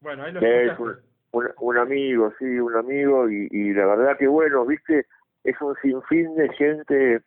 [0.01, 0.97] Bueno, ahí lo es un,
[1.33, 5.07] un, un, amigo, sí, un amigo, y, y la verdad que bueno, viste,
[5.45, 7.23] es un sinfín de gente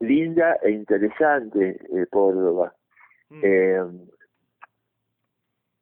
[0.00, 2.74] linda e interesante eh, Córdoba.
[3.30, 3.40] Mm.
[3.42, 3.82] Eh,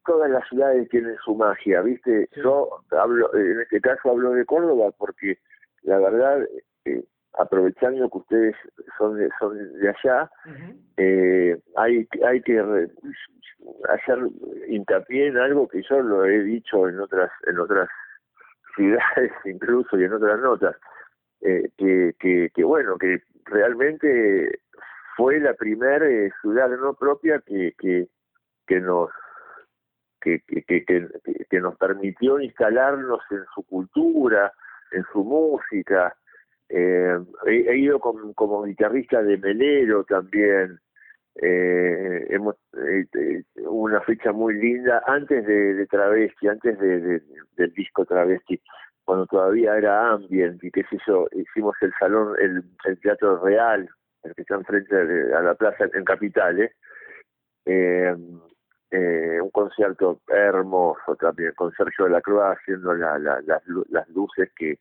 [0.04, 2.28] todas las ciudades tienen su magia, ¿viste?
[2.32, 2.40] Sí.
[2.42, 5.38] Yo hablo, en este caso hablo de Córdoba porque
[5.82, 6.46] la verdad,
[6.84, 7.04] eh,
[7.38, 8.56] aprovechando que ustedes
[8.98, 10.76] son de, son de allá, uh -huh.
[10.98, 12.88] eh, hay, hay que re,
[13.88, 14.18] hacer
[14.68, 17.88] hincapié en algo que yo lo he dicho en otras en otras
[18.76, 20.76] ciudades incluso y en otras notas,
[21.40, 24.60] eh, que, que, que, bueno, que realmente
[25.16, 28.08] fue la primera eh, ciudad no propia que, que,
[28.66, 29.10] que nos
[30.20, 30.84] que, que, que,
[31.50, 34.52] que, nos permitió instalarnos en su cultura,
[34.92, 36.14] en su música.
[36.74, 40.80] Eh, he, ido como guitarrista de Melero también.
[41.34, 47.22] Eh, hemos eh, una fecha muy linda antes de, de Travesti, antes de,
[47.56, 48.60] del disco Travesti,
[49.04, 52.64] cuando todavía era ambient y qué sé yo, hicimos el salón, el,
[53.00, 53.88] Teatro Real,
[54.22, 56.70] el que está enfrente a la plaza en Capital,
[57.66, 58.16] eh,
[58.90, 64.08] eh, un concierto hermoso también, con Sergio de la Cruz haciendo la, la, las, las
[64.10, 64.78] luces que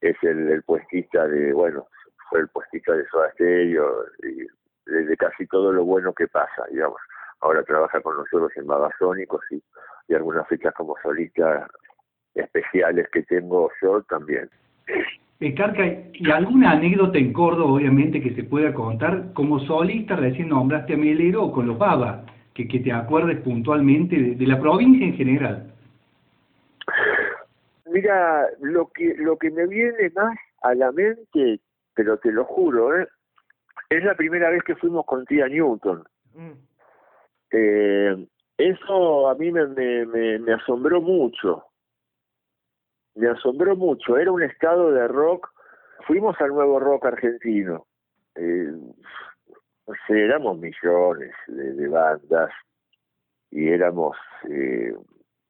[0.00, 1.86] es el, el puestista de, bueno,
[2.28, 4.46] fue el puestista de Soda Stereo, y
[4.90, 7.00] de, casi todo lo bueno que pasa, digamos.
[7.40, 9.62] Ahora trabaja con nosotros en Babasónicos y,
[10.08, 11.68] y algunas fechas como solista
[12.34, 14.48] especiales que tengo yo también.
[15.40, 19.32] Eh, Carca, ¿y alguna anécdota en Córdoba, obviamente, que se pueda contar?
[19.34, 24.16] Como solista, recién nombraste a Melero o con los Baba, que, que te acuerdes puntualmente
[24.16, 25.74] de, la provincia en general.
[27.96, 31.60] Mira, lo que, lo que me viene más a la mente,
[31.94, 33.08] pero te lo juro, ¿eh?
[33.88, 36.04] es la primera vez que fuimos con Tía Newton.
[36.34, 36.52] Mm.
[37.52, 38.26] Eh,
[38.58, 41.64] eso a mí me, me, me asombró mucho
[43.16, 44.16] me asombró mucho.
[44.16, 45.50] Era un estado de rock.
[46.06, 47.86] Fuimos al nuevo rock argentino.
[48.34, 48.72] Eh,
[50.08, 52.50] éramos millones de, bandas
[53.50, 54.16] y éramos
[54.50, 54.94] eh,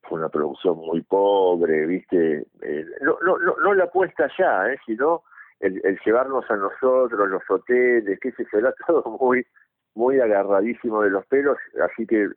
[0.09, 2.47] fue una producción muy pobre, viste.
[2.63, 5.23] Eh, no, no, no, no la puesta ya, eh, sino
[5.61, 9.47] el, llevarnos a nosotros, los hoteles, qué sé yo, todo muy
[9.95, 12.31] muy agarradísimo de los pelos, así que eh,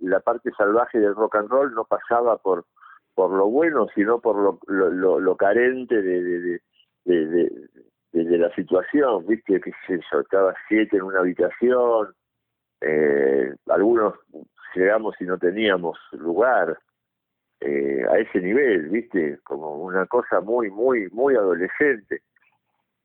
[0.00, 2.64] la parte salvaje del rock and roll no pasaba por
[3.14, 6.60] por lo bueno, sino por lo, lo, lo, carente de,
[7.04, 7.50] de,
[8.12, 12.12] de, la situación, viste, que sé yo, estaba siete en una habitación,
[12.82, 14.14] eh, algunos
[14.74, 16.78] llegamos y no teníamos lugar,
[17.60, 22.22] eh, a ese nivel, viste, como una cosa muy, muy, muy adolescente.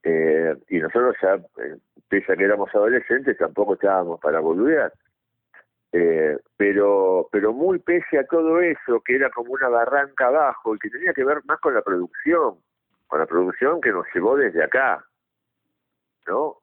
[0.04, 1.78] Eh, y nosotros ya, eh,
[2.10, 4.92] pese a que éramos adolescentes, tampoco estábamos para volver.
[5.94, 10.80] Eh, pero pero muy pese a todo eso, que era como una barranca abajo y
[10.80, 12.60] que tenía que ver más con la producción,
[13.08, 15.06] con la producción que nos llevó desde acá,
[16.28, 16.58] ¿no?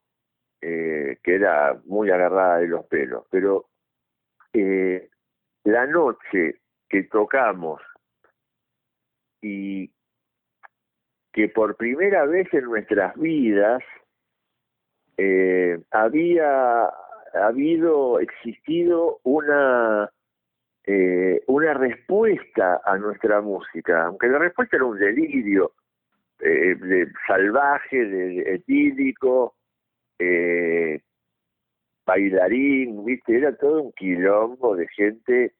[0.62, 3.24] Eh, que era muy agarrada de los pelos.
[3.30, 3.66] Pero
[4.54, 5.10] eh,
[5.64, 7.80] la noche que tocamos
[9.40, 9.90] y
[11.32, 13.82] que por primera vez en nuestras vidas
[15.16, 16.90] eh, había
[17.34, 20.10] ha habido, existido una
[20.84, 25.72] eh, una respuesta a nuestra música, aunque la respuesta era un delirio
[26.40, 28.62] eh, de salvaje, de,
[30.20, 31.00] eh,
[32.06, 35.52] bailarín, viste, era todo un quilombo de gente,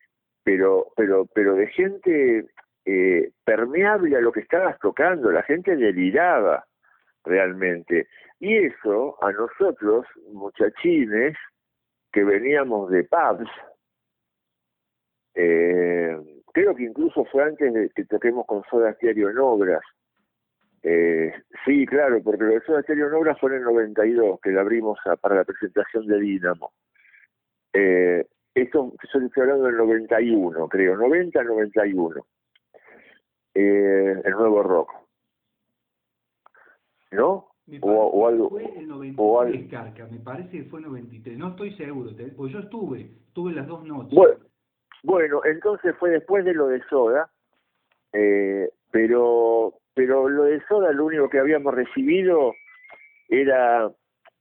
[0.49, 2.47] pero, pero, pero de gente
[2.87, 6.65] eh, permeable a lo que estabas tocando, la gente deliraba
[7.23, 8.09] realmente.
[8.41, 11.37] Y eso a nosotros, muchachines,
[12.11, 13.51] que veníamos de pubs,
[15.35, 16.17] eh,
[16.55, 19.83] creo que incluso fue antes de que toquemos con Soda Stereo en obras.
[20.83, 21.31] Eh,
[21.67, 24.63] sí, claro, porque lo de Soda Stereo en obras fue en el 92, que la
[24.63, 26.73] abrimos para la presentación de Dynamo.
[27.75, 28.25] Eh,
[28.63, 32.25] esto, estoy hablando del 91, creo, 90-91.
[33.55, 34.93] Eh, el nuevo rock.
[37.11, 37.49] ¿No?
[37.67, 38.51] Me o, o, algo.
[38.51, 42.61] Fue el 93, Carca, me parece que fue el 93, no estoy seguro, porque yo
[42.61, 44.15] estuve, estuve las dos noches.
[44.15, 44.37] Bueno,
[45.03, 47.31] bueno, entonces fue después de lo de Soda,
[48.13, 52.53] eh, pero, pero lo de Soda lo único que habíamos recibido
[53.29, 53.91] era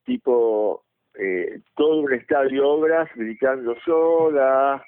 [0.06, 0.86] tipo
[1.20, 4.84] eh, todo un estadio obras gritando Soda,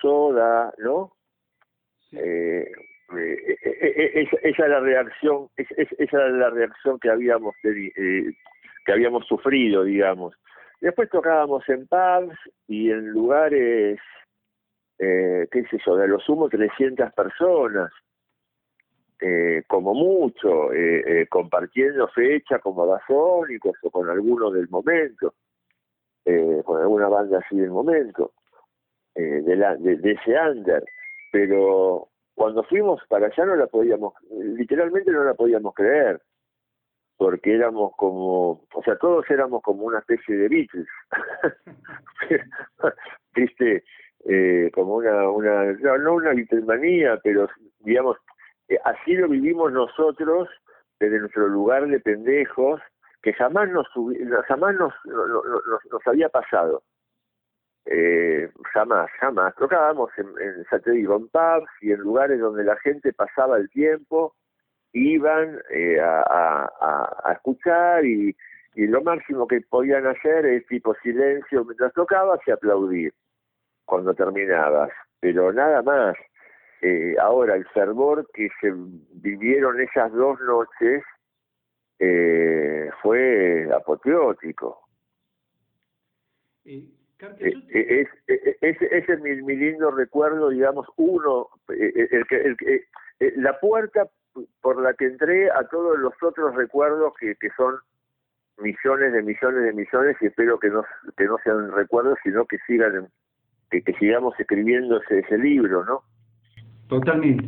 [0.00, 1.12] Soda, ¿no?
[2.10, 2.18] Sí.
[2.18, 2.72] Eh,
[3.12, 9.26] eh, eh, eh, esa, es la reacción esa era la reacción que habíamos que habíamos
[9.26, 10.34] sufrido digamos
[10.80, 13.98] después tocábamos en pubs y en lugares
[14.98, 17.90] eh, qué sé yo de lo sumo 300 personas
[19.66, 20.70] como mucho
[21.28, 25.34] compartiendo fecha como Basónicos o con alguno del momento
[26.64, 28.32] con alguna banda así del momento
[29.14, 30.84] de, la, de ese under
[31.30, 36.20] pero cuando fuimos para allá no la podíamos, literalmente no la podíamos creer,
[37.16, 40.88] porque éramos como, o sea, todos éramos como una especie de Beatles,
[43.34, 43.84] viste,
[44.24, 47.48] eh, como una, una, no, no una Beatlemanía, pero
[47.80, 48.16] digamos,
[48.68, 50.48] eh, así lo vivimos nosotros
[50.98, 52.80] desde nuestro lugar de pendejos,
[53.22, 53.86] que jamás nos,
[54.46, 56.82] jamás nos, nos, había pasado.
[57.86, 59.54] Eh, jamás, jamás.
[59.56, 64.34] Tocábamos en, en, ya en pubs y en lugares donde la gente pasaba el tiempo,
[64.92, 68.36] iban eh, a, a, a, escuchar y,
[68.74, 73.12] y lo máximo que podían hacer es tipo silencio mientras tocabas y aplaudir
[73.84, 74.90] cuando terminabas,
[75.20, 76.16] pero nada más.
[76.82, 78.72] Eh, ahora, el fervor que se
[79.12, 81.02] vivieron esas dos noches
[82.00, 84.80] eh, fue apoteótico.
[86.64, 86.88] Eh,
[87.20, 88.06] eh, eh
[88.62, 92.56] es, ese es mi, mi, lindo recuerdo, digamos, uno, el que,
[93.18, 94.08] el, la puerta
[94.62, 97.76] por la que entré a todos los otros recuerdos que, que son
[98.58, 100.84] millones de millones de millones y espero que no,
[101.16, 103.08] que no sean recuerdos, sino que sigan,
[103.70, 106.02] que, que sigamos escribiendo ese, ese libro, ¿no?
[106.88, 107.44] Totalmente.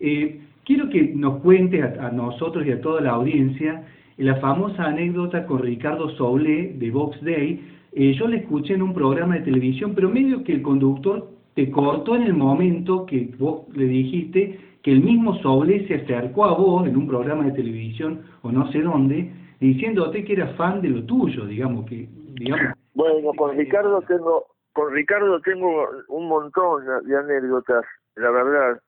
[0.00, 3.84] Eh, quiero que nos cuentes a, nosotros y a toda la audiencia
[4.18, 7.58] la famosa anécdota con Ricardo Soule de Vox Day.
[7.92, 11.70] Eh, yo la escuché en un programa de televisión, pero medio que el conductor te
[11.70, 16.54] cortó en el momento que vos le dijiste que el mismo Soule se acercó a
[16.54, 20.88] vos en un programa de televisión o no sé dónde, diciéndote que era fan de
[20.90, 22.08] lo tuyo, digamos que...
[22.34, 24.44] Digamos, bueno, con Ricardo tengo
[24.74, 27.84] con Ricardo tengo un montón de anécdotas
[28.18, 28.80] la verdad,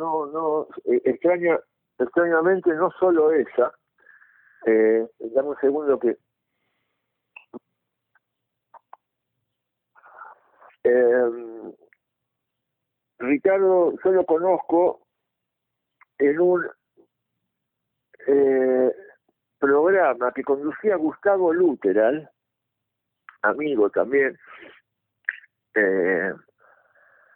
[0.00, 1.58] no, no, eh, extraña,
[1.98, 3.70] extrañamente no solo esa,
[4.66, 6.16] eh, dame un segundo que
[10.84, 11.74] eh,
[13.18, 15.06] Ricardo yo lo conozco
[16.18, 16.66] en un
[18.26, 18.94] eh,
[19.58, 22.30] programa que conducía Gustavo Luteral,
[23.42, 24.38] amigo también,
[25.74, 26.32] eh,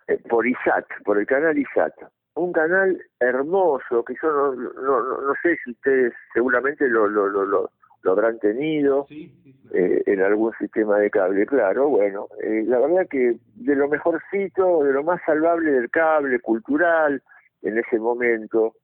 [0.06, 1.92] eh, por ISAT, por el canal ISAT.
[2.36, 7.44] Un canal hermoso que yo no, no, no, sé si ustedes seguramente lo, lo, lo,
[7.44, 7.70] lo,
[8.10, 13.76] habrán tenido eh, en algún sistema de cable, claro, bueno, eh, la verdad que de
[13.76, 17.22] lo mejorcito, de lo más salvable del cable cultural
[17.62, 18.74] en ese momento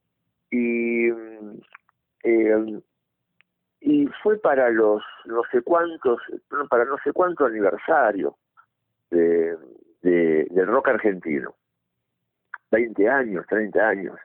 [0.51, 1.11] y
[2.23, 2.81] eh,
[3.81, 6.21] y fue para los no sé cuántos,
[6.69, 8.37] para no sé cuánto aniversario
[9.11, 9.57] de,
[10.03, 11.55] de, del rock argentino.
[12.71, 14.19] 20 años, 30 años,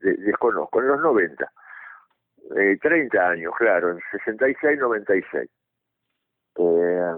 [0.00, 1.52] desconozco, en los 90.
[2.56, 5.50] Eh, 30 años, claro, en 66, 96.
[6.56, 7.14] Eh,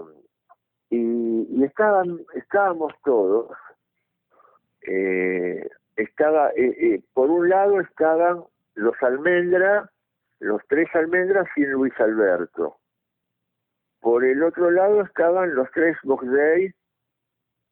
[0.89, 3.51] y, y estaban, estábamos todos,
[4.87, 5.67] eh,
[5.97, 8.43] estaba, eh, eh, por un lado estaban
[8.75, 9.91] los almendra,
[10.39, 12.77] los tres almendras y Luis Alberto.
[13.99, 16.71] Por el otro lado estaban los tres Box Day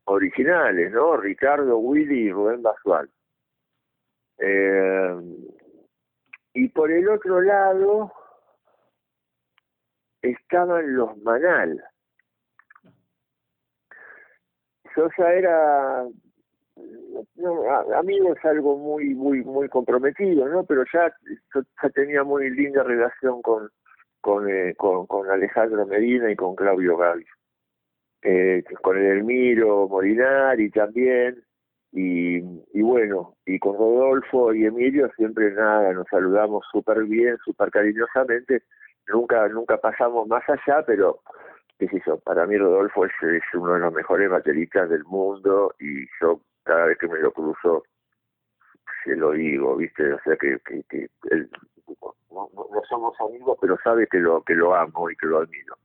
[0.06, 1.18] originales, ¿no?
[1.18, 3.10] Ricardo, Willy y Rubén Basual.
[4.38, 5.16] Eh,
[6.54, 8.12] y por el otro lado
[10.22, 11.84] estaban los Manal.
[14.96, 16.06] Yo ya era
[17.36, 20.64] no, amigo es algo muy muy muy comprometido, ¿no?
[20.66, 21.14] Pero ya
[21.54, 23.70] ya tenía muy linda relación con
[24.22, 27.28] con, eh, con, con Alejandro Medina y con Claudio Gavis
[28.26, 31.44] eh, con el Elmiro Molinari también,
[31.92, 32.38] y,
[32.74, 38.64] y bueno, y con Rodolfo y Emilio siempre nada, nos saludamos súper bien, súper cariñosamente,
[39.08, 41.20] nunca, nunca pasamos más allá, pero
[41.78, 45.76] qué sé yo, para mí Rodolfo es, es uno de los mejores bateristas del mundo
[45.80, 47.84] y yo cada vez que me lo cruzo
[49.04, 50.14] se lo digo, ¿viste?
[50.14, 51.48] O sea que, que, que él,
[52.32, 55.78] no, no, somos amigos, pero sabe que lo que lo amo y que lo admiro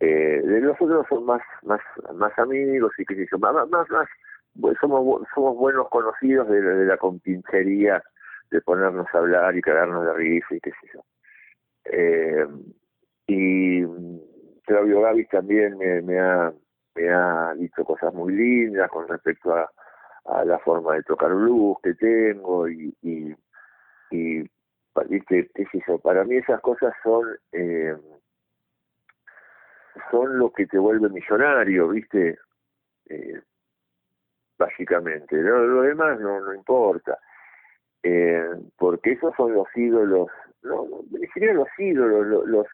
[0.00, 1.80] eh, de nosotros son más más
[2.14, 4.08] más amigos y que sé más más más
[4.58, 8.02] pues somos somos buenos conocidos de, de, la compinchería
[8.50, 11.00] de ponernos a hablar y cagarnos de risa y qué sé yo
[11.84, 12.46] eh,
[13.26, 13.84] y
[14.64, 16.50] Claudio Gavis también me, me ha
[16.94, 19.70] me ha dicho cosas muy lindas con respecto a,
[20.24, 23.34] a la forma de tocar blues que tengo y y,
[24.10, 24.44] y
[25.08, 25.50] ¿viste?
[25.54, 27.94] qué sé yo para mí esas cosas son eh,
[30.10, 32.38] son lo que te vuelve millonario, ¿viste?
[33.08, 33.40] Eh,
[34.58, 35.36] básicamente.
[35.36, 37.18] Lo, demás no, no importa.
[38.02, 40.28] Eh, porque esos son los ídolos,
[40.62, 42.66] no, ni los ídolos, los, los,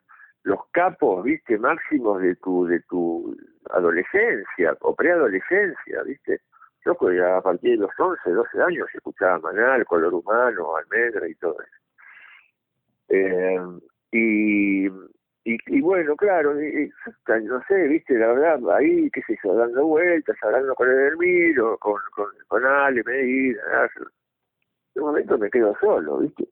[0.45, 3.37] los capos, viste, máximos de tu, de tu
[3.71, 6.41] adolescencia o preadolescencia, viste.
[6.85, 11.57] Yo a partir de los 11, 12 años escuchaba Manal, Color Humano, Almendra y todo
[11.61, 11.87] eso.
[13.09, 13.59] Eh,
[14.13, 14.89] y
[15.47, 20.37] y, y bueno, claro, no sé, viste, la verdad, ahí, qué sé yo, dando vueltas,
[20.43, 23.61] hablando con el Elmiro, con, con, con Ale, Medina,
[23.95, 26.49] en un momento me quedo solo, ¿viste?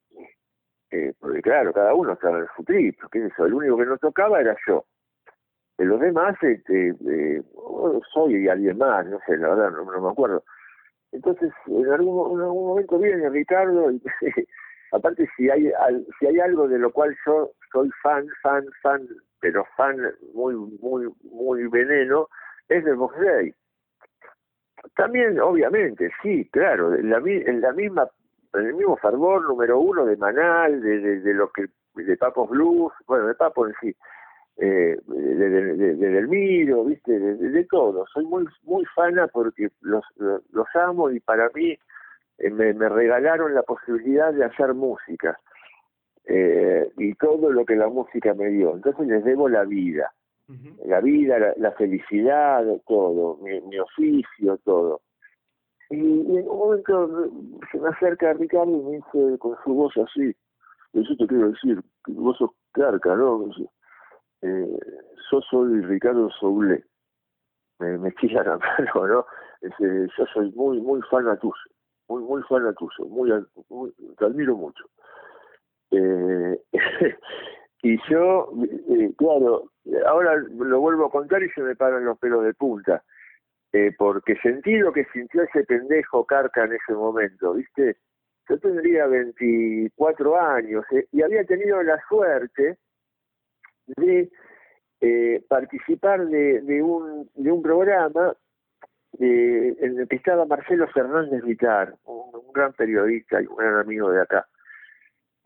[0.93, 3.87] Eh, porque claro, cada uno estaba en su trip, qué sé yo, el único que
[3.87, 4.85] no tocaba era yo.
[5.77, 7.43] De los demás, este, eh,
[8.13, 10.45] soy alguien más, no sé, la verdad, no, me acuerdo.
[11.11, 14.01] Entonces, en algún, en algún momento viene Ricardo y
[14.93, 15.73] aparte si hay
[16.21, 19.07] si hay algo de lo cual yo soy fan, fan, fan,
[19.41, 19.97] pero fan
[20.33, 22.29] muy, muy, muy veneno,
[22.69, 23.53] es del Box Day.
[24.97, 28.09] También, obviamente, sí, claro, en la, en la misma,
[28.55, 31.67] en el mismo fervor número uno de Manal, de, de, de lo que,
[31.97, 33.95] de Papos Blues, bueno, de Papo en sí,
[34.59, 36.23] eh, de, de, de- de
[36.85, 38.07] viste, de, de- de todo.
[38.07, 40.43] Soy muy, muy fana porque los, los,
[40.77, 41.77] amo y para mí
[42.39, 45.41] eh, me regalaron la posibilidad de hacer música
[46.27, 48.75] eh, y todo lo que la música me dio.
[48.75, 50.13] Entonces les debo la vida
[50.85, 55.01] la vida, la, la felicidad, todo, mi, mi oficio, todo.
[55.91, 57.31] Y, y en un momento
[57.71, 60.35] se me acerca Ricardo y me dice con su voz así,
[60.93, 63.51] yo te quiero decir, vos sos carca, ¿no?
[64.43, 64.79] Eh,
[65.31, 66.85] yo soy Ricardo Soule,
[67.79, 68.59] me, me chilla la
[68.95, 69.27] mano, ¿no?
[69.63, 71.55] Dice, yo soy muy, muy fan a tuyo,
[72.09, 73.33] muy, muy fan a tuyo, muy,
[73.69, 74.85] muy, te admiro mucho.
[75.95, 76.59] Eh,
[77.83, 78.51] y yo,
[78.91, 79.71] eh, claro,
[80.07, 83.03] ahora lo vuelvo a contar y se me paran los pelos de punta,
[83.73, 87.97] eh, porque sentí lo que sintió ese pendejo Carca en ese momento, ¿viste?
[88.49, 92.79] Yo tendría 24 años eh, y había tenido la suerte
[93.97, 94.31] de
[95.49, 98.35] participar de, de, un, de un programa
[99.19, 104.11] en el que estaba Marcelo Fernández Vitar, un, un gran periodista y un gran amigo
[104.11, 104.47] de acá.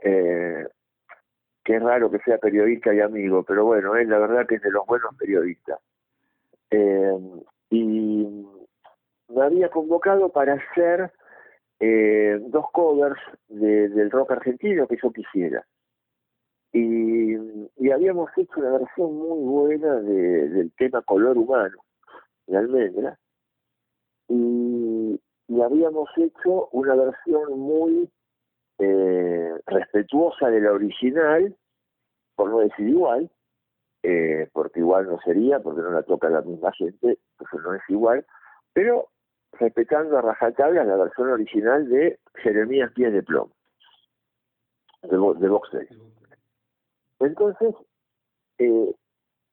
[0.03, 0.67] Eh,
[1.65, 4.63] que es raro que sea periodista y amigo, pero bueno, él la verdad que es
[4.63, 5.79] de los buenos periodistas.
[6.71, 7.19] Eh,
[7.71, 8.47] y
[9.29, 11.13] me había convocado para hacer
[11.81, 15.67] eh, dos covers de, del rock argentino que yo quisiera.
[16.73, 17.37] Y,
[17.91, 21.79] habíamos hecho una versión muy buena de, del tema Color Humano,
[22.47, 23.19] de Almendra.
[24.29, 25.21] Y
[25.61, 28.09] habíamos hecho una versión muy
[28.79, 31.57] eh, respetuosa de la original,
[32.37, 33.31] por no decir igual,
[34.03, 37.83] eh, porque igual no sería, porque no la toca la misma gente, entonces no es
[37.89, 38.25] igual,
[38.73, 39.09] pero
[39.53, 43.53] respetando a rajatabla la versión original de Jeremías Pies de Plomo,
[45.03, 45.17] de,
[45.79, 45.89] de.
[47.21, 47.75] Entonces,
[48.59, 48.95] eh,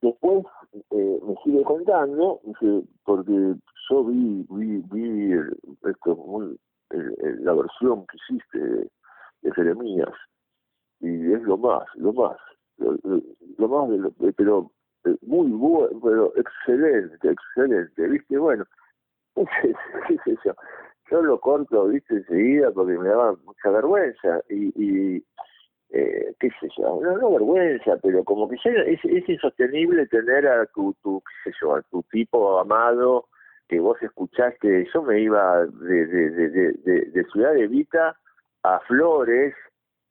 [0.01, 0.45] después
[0.91, 2.41] eh, me sigue contando,
[3.03, 3.55] porque
[3.89, 5.57] yo vi, vi, vi el-
[5.89, 6.59] esto muy,
[6.89, 8.89] la versión que hiciste
[9.45, 10.13] de, Jeremías,
[10.99, 12.37] y es lo más, lo más,
[12.77, 14.71] lo, más, de lo- pero
[15.05, 18.37] eh, muy bueno, pero excelente, excelente, ¿viste?
[18.37, 18.65] Bueno,
[19.35, 20.53] qué sé yo,
[21.11, 22.15] yo lo corto, ¿viste?
[22.15, 25.25] Enseguida porque me daba mucha vergüenza y, y
[25.89, 30.65] eh, qué sé yo, no, vergüenza, pero como que ya es, es insostenible tener a
[30.67, 33.27] tu, tu, qué sé yo, a tu tipo amado
[33.67, 38.15] que vos escuchaste, yo me iba de, de, de, de, de, Ciudad de Vita
[38.65, 39.53] a Flores,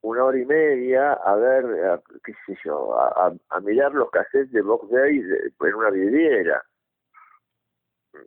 [0.02, 4.52] una hora y media, a ver, a- qué sé yo, a, a- mirar los cassettes
[4.52, 6.62] de Box Day en una vidriera,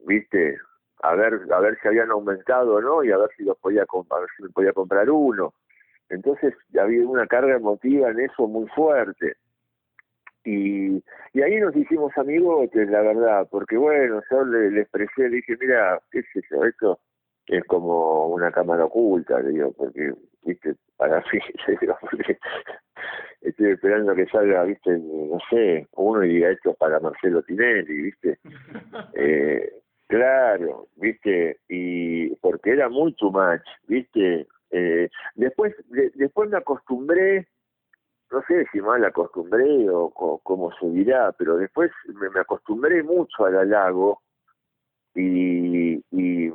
[0.06, 0.58] ¿viste?
[1.04, 3.84] A ver, a ver si habían aumentado o no y a ver si los podía
[3.84, 5.54] a ver si me podía comprar uno.
[6.10, 9.36] Entonces había una carga emotiva en eso muy fuerte.
[10.44, 11.04] Y,
[11.34, 15.58] y ahí nos hicimos amigotes, la verdad, porque bueno, yo le, le expresé, le dije,
[15.60, 17.00] mira, qué sé yo, esto
[17.48, 22.38] es como una cámara oculta, le digo, porque, viste, para mí, le digo, porque
[23.42, 28.02] estoy esperando que salga, viste, no sé, uno y diga esto es para Marcelo Tinelli,
[28.04, 28.40] viste.
[29.20, 29.74] Eh,
[30.08, 34.46] claro, viste, y porque era muy too much, viste.
[34.70, 37.48] Eh, después, de- después me acostumbré,
[38.32, 43.02] no sé si mal acostumbré o co- como se dirá, pero después me, me acostumbré
[43.02, 44.22] mucho al halago
[45.16, 46.52] y, y,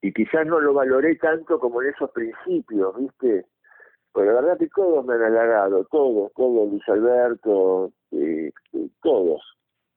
[0.00, 3.46] y quizás no lo valoré tanto como en esos principios, ¿viste?
[4.14, 7.92] Pero la verdad que todos me han halagado, todos, todos, Luis Alberto,
[9.02, 9.42] todos,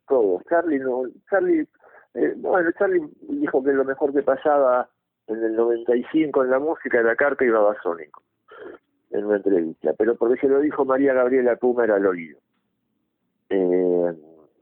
[0.07, 0.43] todos.
[0.49, 1.67] Charlie, no, Charlie,
[2.13, 4.89] eh, bueno, Charlie dijo que lo mejor que pasaba
[5.27, 8.23] en el 95 en la música era Carca y Babasónico,
[9.11, 12.39] en una entrevista, pero porque se lo dijo María Gabriela Puma era al oído.
[13.49, 14.13] Eh,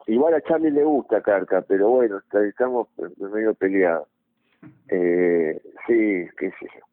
[0.07, 2.87] igual a Charlie le gusta Carca, pero bueno, estamos
[3.17, 4.07] medio peleados.
[4.89, 6.85] Eh, sí, qué sé yo.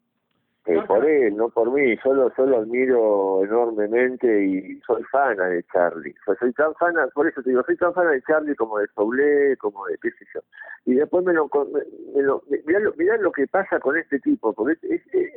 [0.69, 5.63] Eh, por él, no por mí, solo yo lo admiro enormemente y soy fana de
[5.71, 6.13] Charlie.
[6.21, 8.77] O sea, soy tan fana, por eso te digo, soy tan fana de Charlie como
[8.77, 10.41] de Soule, como de qué sé yo.
[10.85, 11.81] Y después me lo, me,
[12.13, 15.33] me lo mirá, lo mirá lo que pasa con este tipo, porque es- es-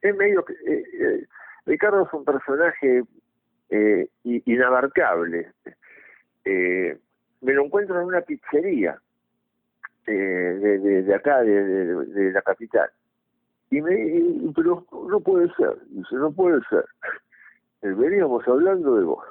[0.00, 1.26] es medio que eh, eh,
[1.66, 3.02] Ricardo es un personaje
[3.68, 5.52] eh, inabarcable.
[6.46, 6.96] Eh,
[7.42, 8.98] me lo encuentro en una pizzería
[10.06, 12.90] eh, de, de, de acá, de, de- de la capital.
[13.70, 16.84] Y me y- pero no puede ser, dice, no puede ser.
[17.82, 19.24] Eh, Veníamos hablando de vos,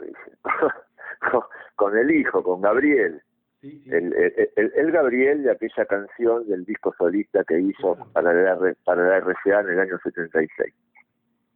[0.00, 0.38] dice.
[1.30, 1.42] con,
[1.76, 3.20] con el hijo, con Gabriel.
[3.62, 8.74] El, el, el- el Gabriel de aquella canción del disco solista que hizo para la,
[8.84, 10.74] para la RCA en el año 76.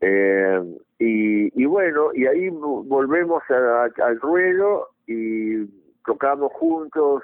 [0.02, 0.60] Eh,
[0.98, 5.64] y, y bueno, y ahí vo- volvemos a- al ruedo y
[6.04, 7.22] tocamos juntos.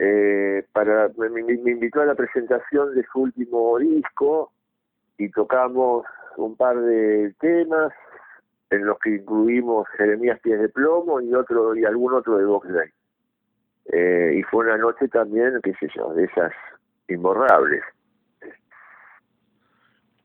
[0.00, 4.52] Eh, para me, invitó a la presentación de su último disco
[5.16, 7.92] y tocamos un par de temas
[8.70, 12.68] en los que incluimos Jeremías Pies de Plomo y otro y algún otro de Vox
[12.72, 12.90] Day.
[13.86, 16.52] Eh, y fue una noche también, qué sé yo, de esas
[17.08, 17.82] imborrables.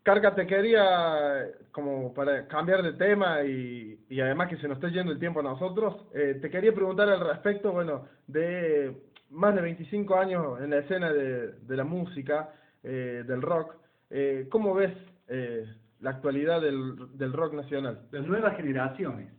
[0.03, 4.89] Carga, te quería, como para cambiar de tema y, y además que se nos está
[4.89, 9.61] yendo el tiempo a nosotros, eh, te quería preguntar al respecto, bueno, de más de
[9.61, 12.53] 25 años en la escena de, de la música,
[12.83, 13.75] eh, del rock,
[14.09, 14.93] eh, ¿cómo ves
[15.27, 15.65] eh,
[15.99, 18.07] la actualidad del, del rock nacional?
[18.11, 19.29] Las nuevas generaciones.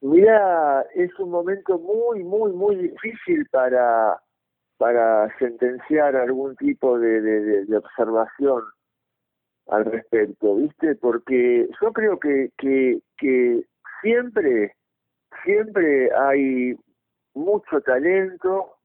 [0.00, 4.20] Mirá, es un momento muy, muy, muy difícil para,
[4.76, 8.62] para sentenciar algún tipo de, de, de- de observación
[9.68, 10.96] al respecto, ¿viste?
[10.96, 13.64] Porque yo creo que, que, que
[14.02, 14.74] siempre,
[15.44, 16.74] siempre hay
[17.34, 18.76] mucho talento,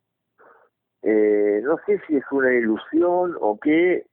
[1.01, 4.05] eh, no sé si es una ilusión o qué,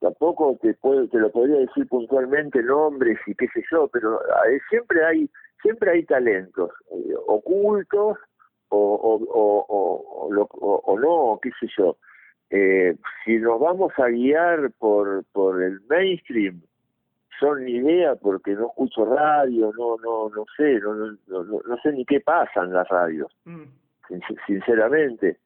[0.00, 4.60] tampoco te puedo, te lo podría decir puntualmente nombres y qué sé yo, pero eh,
[4.68, 5.30] siempre hay
[5.62, 8.18] siempre hay talentos eh, ocultos
[8.68, 11.96] o, o, o, o, no, qué sé yo.
[12.50, 16.62] Eh, si nos vamos a guiar por, por el mainstream,
[17.40, 21.76] son ni idea porque no escucho radio, no no no sé, no, no, no, no
[21.82, 23.64] sé ni qué pasa en las radios, Mm,
[24.08, 25.38] sin- sinceramente.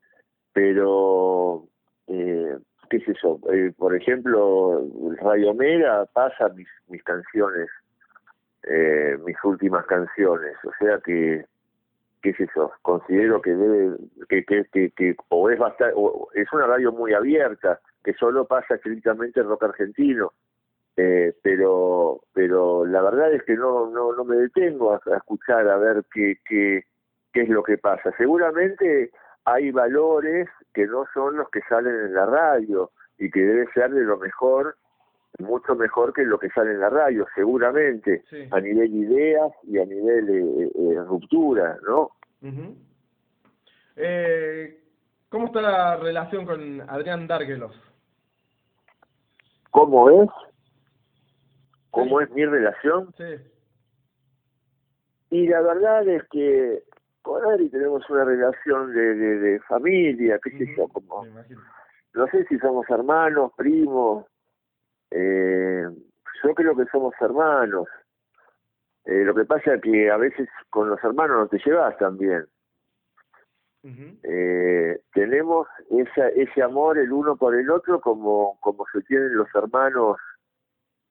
[0.53, 1.65] Pero,
[2.09, 2.57] eh,
[2.91, 4.85] qué sé yo, eh, por ejemplo,
[5.23, 7.69] Radio Mera pasa mis, mis canciones
[8.65, 11.47] eh, mis últimas canciones, o sea que
[12.23, 13.97] qué sé yo, considero que debe
[14.29, 18.45] que que que, que o es bastante o es una radio muy abierta, que solo
[18.45, 20.33] pasa estrictamente rock argentino.
[20.97, 25.69] Eh, pero pero la verdad es que no no no me detengo a, a escuchar
[25.69, 26.85] a ver qué qué
[27.33, 28.13] qué es lo que pasa.
[28.19, 29.11] Seguramente
[29.45, 33.91] hay valores que no son los que salen en la radio y que debe ser
[33.93, 34.77] de lo mejor
[35.39, 38.49] mucho mejor que lo que sale en la radio, seguramente, Sí.
[38.51, 42.11] a nivel ideas y a nivel eh, eh, ruptura, ¿no?
[42.43, 42.77] ujú.
[43.97, 44.77] Eh,
[45.29, 47.73] ¿Cómo está la relación con Adrián Dargelos?
[49.71, 50.29] ¿Cómo es?
[51.91, 53.13] ¿Cómo es mi relación?
[53.17, 53.37] Sí.
[55.31, 56.83] Y la verdad es que
[57.23, 61.25] con Adri tenemos una relación de, de, de familia, qué sé yo, como,
[62.15, 64.27] no sé si somos hermanos, primos,
[65.11, 65.85] eh,
[66.43, 67.87] yo creo que somos hermanos.
[69.05, 71.95] Eh, lo que pasa es que a veces con los hermanos no te llevas.
[73.83, 74.19] Ujú.
[74.25, 79.49] eh, tenemos esa, ese amor el uno por el otro como, como se tienen los
[79.55, 80.19] hermanos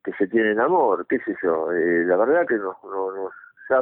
[0.04, 1.72] que se tienen amor, qué sé yo.
[1.72, 3.34] Eh, la verdad que nos, nos, nos-
[3.70, 3.80] ya,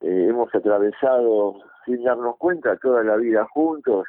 [0.00, 4.06] eh, hemos atravesado sin darnos cuenta toda la vida juntos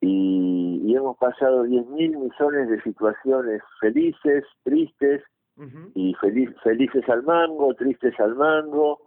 [0.00, 5.22] y, y hemos pasado diez mil millones de situaciones felices, tristes,
[5.94, 9.00] y feliz, felices al mango, tristes al mango,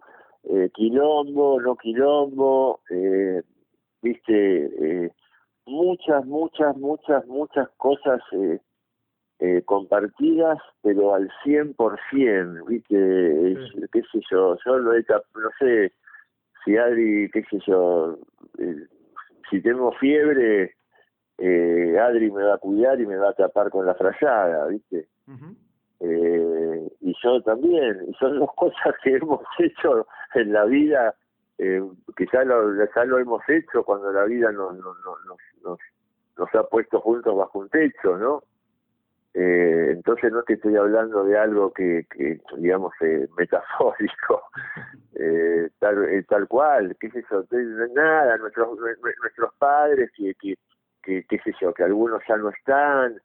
[0.46, 3.44] eh, quilombo, no quilombo, eh,
[4.02, 5.12] viste, eh,
[5.68, 8.20] muchas, muchas, muchas, muchas cosas
[9.40, 13.82] eh, compartidas, pero al 100%, viste, Sí.
[13.92, 15.94] qué sé yo, yo lo he no sé
[16.66, 18.18] si Adri, qué sé yo,
[18.58, 18.86] eh,
[19.50, 20.76] si tengo fiebre,
[21.38, 25.08] eh, Adri me va a cuidar y me va a tapar con la frayada, viste
[26.02, 31.16] eh, y yo también, y son dos cosas que hemos hecho en la vida,
[31.58, 31.82] eh,
[32.16, 35.80] que ya lo, ya lo hemos hecho cuando la vida nos, nos, nos, nos-
[36.38, 38.44] nos ha puesto juntos bajo un techo, ¿no?
[39.34, 44.44] Eh, entonces no te estoy hablando de algo que, que digamos, eh, metafórico,
[45.16, 47.44] eh, tal, eh, tal cual, qué sé yo,
[47.94, 50.56] nada, nuestros, nue- nuestros padres, que, que,
[51.04, 53.22] que, qué sé yo, que algunos ya no están,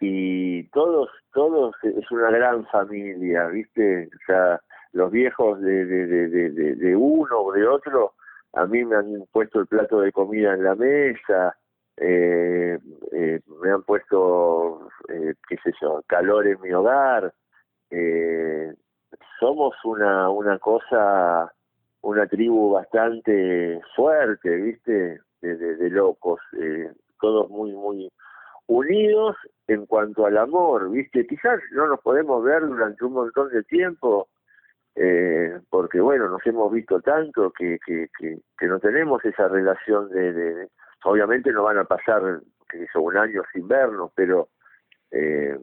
[0.00, 4.08] y todos, todos es una gran familia, ¿viste?
[4.14, 4.60] O sea,
[4.92, 8.12] los viejos de, de, de, de, de uno o de otro,
[8.52, 11.56] a mí me han puesto el plato de comida en la mesa,
[11.96, 12.78] eh,
[13.12, 17.32] eh, me han puesto, eh, qué sé yo, calor en mi hogar.
[17.90, 18.74] Eh,
[19.40, 21.52] somos una, una cosa,
[22.02, 25.20] una tribu bastante fuerte, ¿viste?
[25.40, 26.90] De, de, de locos, eh,
[27.20, 28.10] todos muy, muy
[28.66, 29.36] unidos
[29.68, 31.26] en cuanto al amor, ¿viste?
[31.26, 34.28] Quizás no nos podemos ver durante un montón de tiempo,
[34.94, 40.08] eh, porque bueno, nos hemos visto tanto que, que, que, que no tenemos esa relación
[40.10, 40.68] de, de,
[41.04, 44.48] obviamente no van a pasar que son un año sin vernos, pero
[45.10, 45.58] eh,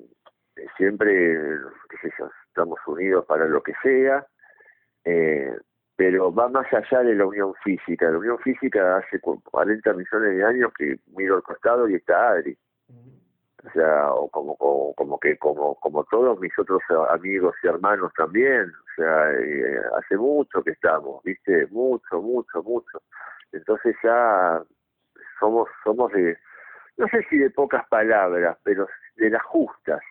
[0.77, 1.13] siempre,
[1.89, 4.25] qué sé yo, estamos unidos para lo que sea,
[5.05, 5.55] eh,
[5.95, 8.09] pero va más allá de la unión física.
[8.09, 12.57] La unión física hace 40 millones de años que miro al costado y está Adri.
[13.65, 18.11] O sea, o como, como, como que como, como todos mis otros amigos y hermanos
[18.17, 18.69] también.
[18.69, 21.67] O sea, eh, hace mucho que estamos, ¿viste?
[21.67, 23.01] Mucho, mucho, mucho.
[23.51, 24.61] Entonces ya
[25.39, 26.37] somos, somos de,
[26.97, 30.01] no sé si de pocas palabras, pero de las justas.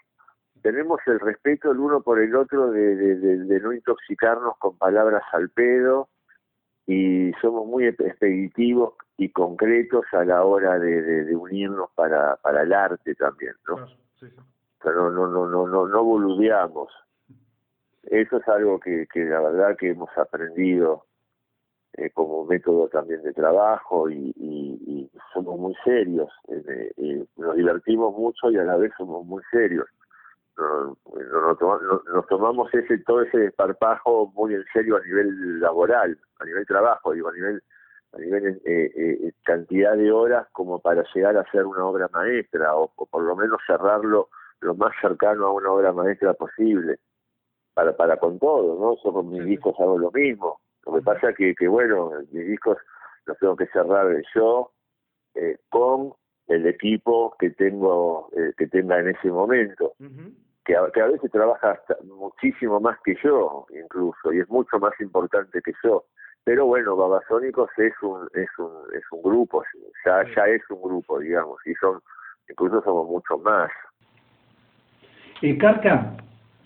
[0.63, 4.79] Tenemos el respeto el uno por el otro de, de, de, de no intoxicarnos con
[4.79, 6.09] palabras al pedo
[6.87, 13.15] y somos muy expeditivos y concretos a la hora de, unirnos para, para el arte
[13.15, 13.77] también, ¿no?
[13.77, 14.37] Claro, sí, sí.
[14.37, 16.93] O sea, no, no, no, no, no, no boludeamos.
[18.05, 21.07] Eso es algo que, que la verdad que hemos aprendido
[21.95, 26.31] eh, como método también de trabajo y, y, y somos muy serios.
[26.49, 29.87] Eh, nos divertimos mucho y a la vez somos muy serios.
[30.57, 35.01] No, no, no, toma- no- nos tomamos ese todo ese desparpajo muy en serio a
[35.01, 37.63] nivel laboral, a nivel trabajo, digo, a nivel
[38.13, 42.77] a nivel eh, eh, cantidad de horas como para llegar a hacer una obra maestra
[42.77, 44.29] o, o por lo menos cerrarlo
[44.61, 46.99] lo más cercano a una obra maestra posible
[47.75, 48.97] para para con todo, ¿no?
[49.03, 50.61] Yo con mis discos hago lo mismo.
[50.87, 52.79] Lo que pasa que, que bueno, mis discos
[53.27, 54.73] los tengo que cerrar yo
[55.35, 56.13] eh, con
[56.49, 59.95] el equipo que tengo eh, que tenga en ese momento
[60.65, 64.79] que a, que a veces trabaja hasta muchísimo más que yo, incluso, y es mucho
[64.79, 66.05] más importante que yo.
[66.45, 69.63] Pero bueno, Babasónicos es un, es un, es un grupo,
[70.05, 72.01] ya, ya es un grupo, digamos, y son,
[72.49, 73.71] incluso somos mucho más.
[75.41, 76.17] Eh, Carca,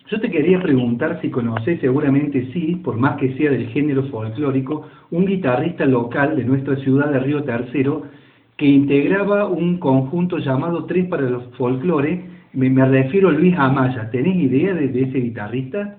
[0.08, 4.88] yo te quería preguntar si conoces, seguramente sí, por más que sea del género folclórico,
[5.10, 8.02] un guitarrista local de nuestra ciudad de Río Tercero
[8.56, 12.24] que integraba un conjunto llamado Tres para los Folclore.
[12.52, 14.10] Me, me refiero a Luis Amaya.
[14.10, 15.96] ¿Tenés idea de, de ese guitarrista?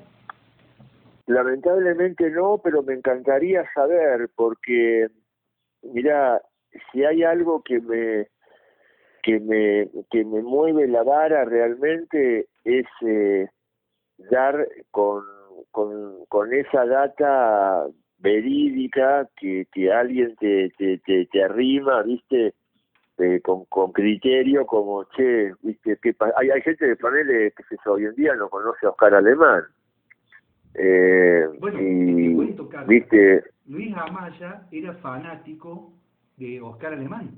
[1.27, 5.07] Lamentablemente no, pero me encantaría saber, porque,
[5.83, 6.41] mira,
[6.91, 8.27] si hay algo que me
[9.23, 13.47] que me que me mueve la vara realmente es eh,
[14.17, 15.23] dar con,
[15.71, 17.85] con con esa data
[18.19, 22.53] verídica que, que alguien te, te, te, te arrima, viste,
[23.19, 27.89] eh, con, con criterio como, che, viste, que hay, hay gente que ponele, que se
[27.89, 29.63] hoy en día no conoce a Oscar Alemán.
[30.73, 32.87] Eh, Bueno, y, te cuento, Carlos.
[32.89, 35.93] viste, Luis Amaya era fanático
[36.37, 37.31] de Oscar Alemán.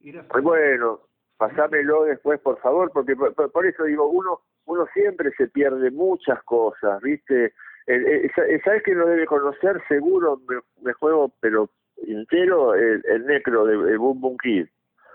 [0.00, 1.00] Era Pues bueno,
[1.36, 5.90] pasámelo después, por favor, porque por, por- por eso digo, uno uno siempre se pierde
[5.90, 7.52] muchas cosas, ¿viste?
[7.86, 9.80] El- el- sa- ¿Sabes que lo debe conocer?
[9.88, 11.68] Seguro me, me juego, pero
[12.06, 14.66] entero, el, el necro de, Boom Boom Kid.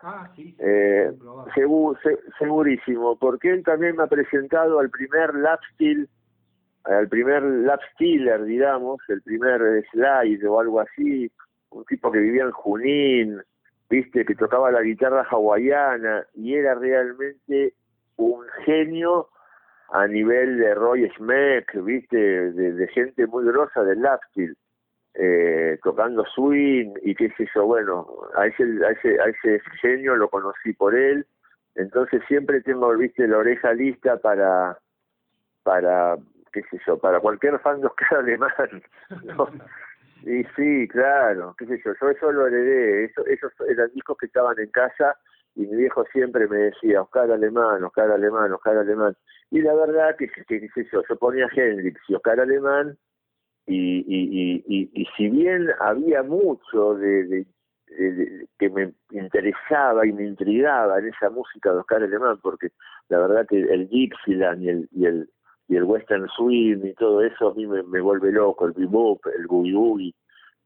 [0.01, 1.49] Ah, sí, sí, Eh, comprobado.
[1.51, 6.07] segu- se- segurísimo, porque él también me ha presentado al primer lap steel,
[6.85, 11.29] al primer lap stealer, digamos, el primer slide o algo así,
[11.71, 13.41] un tipo que vivía en Junín,
[13.89, 17.73] viste, que tocaba la guitarra hawaiana y era realmente
[18.15, 19.27] un genio
[19.91, 22.17] a nivel de Roy Schmeck, viste,
[22.51, 24.55] de, gente muy grosa del steel
[25.15, 30.15] eh, tocando swing y qué sé yo, bueno, a ese, a ese, a ese genio
[30.15, 31.25] lo conocí por él,
[31.75, 34.77] entonces siempre tengo, viste, la oreja lista para,
[35.63, 36.17] para,
[36.53, 38.83] qué sé yo, para cualquier fan de Oscar Alemán.
[40.23, 44.25] Y sí, claro, qué sé yo, yo eso lo heredé, eso, esos eran discos que
[44.25, 45.15] estaban en casa
[45.59, 49.13] y mi viejo siempre me decía, Oscar Alemán, Oscar Alemán, Oscar Alemán.
[49.51, 52.97] Y la verdad que, que sé yo, ponía Hendrix y Oscar Alemán
[53.65, 57.45] y, y, y, y, si bien había mucho de-
[58.57, 62.69] que me interesaba y me intrigaba en esa música de Oscar Alemán, porque
[63.09, 65.29] la verdad que el Dixieland y el, y el,
[65.67, 69.25] y el Western Swing y todo eso a mí me, me vuelve loco, el bebop,
[69.37, 70.15] el boogie boogie,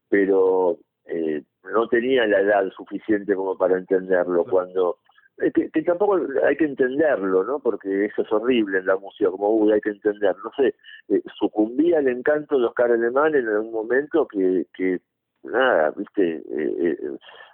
[0.08, 4.98] pero eh, no tenía la edad suficiente como para entenderlo cuando
[5.38, 7.58] eh, que, que tampoco hay que entenderlo, ¿no?
[7.58, 10.74] Porque eso es horrible en la música, como uy, hay que entender, no sé,
[11.08, 15.00] eh, sucumbí al encanto de Oscar Alemán en un momento que, que
[15.42, 16.42] nada, viste, eh,
[16.80, 16.98] eh,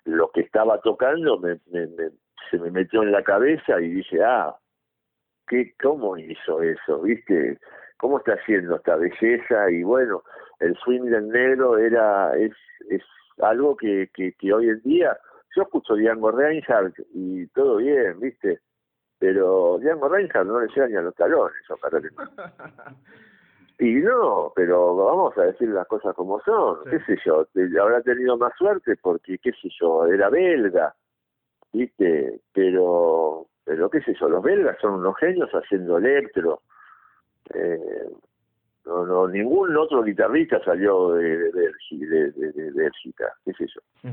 [0.04, 2.10] lo que estaba tocando me, me, me,
[2.50, 4.54] se me metió en la cabeza y dije, ah,
[5.48, 7.00] ¿qué, ¿cómo hizo eso?
[7.02, 7.58] ¿Viste?
[7.98, 9.70] ¿Cómo está haciendo esta belleza?
[9.70, 10.22] Y bueno,
[10.58, 12.52] el swing del negro era, es,
[12.88, 13.02] es
[13.42, 15.16] algo que, que, que hoy en día,
[15.56, 18.60] yo escucho Django Reinhardt y todo bien, ¿viste?
[19.18, 21.76] Pero Django Reinhardt no le llega ni a los talones, no.
[23.80, 27.46] Y no, pero vamos a decir las cosas como son, qué sé yo,
[27.80, 30.94] habrá tenido más suerte porque, qué sé yo, era belga,
[31.72, 32.42] ¿viste?
[32.52, 36.60] Pero, pero qué sé yo, los belgas son unos genios haciendo electro.
[37.54, 38.10] Eh,
[38.90, 42.90] no, no, ningún otro guitarrista salió de, de, de, de- de
[43.44, 44.10] qué sé yo.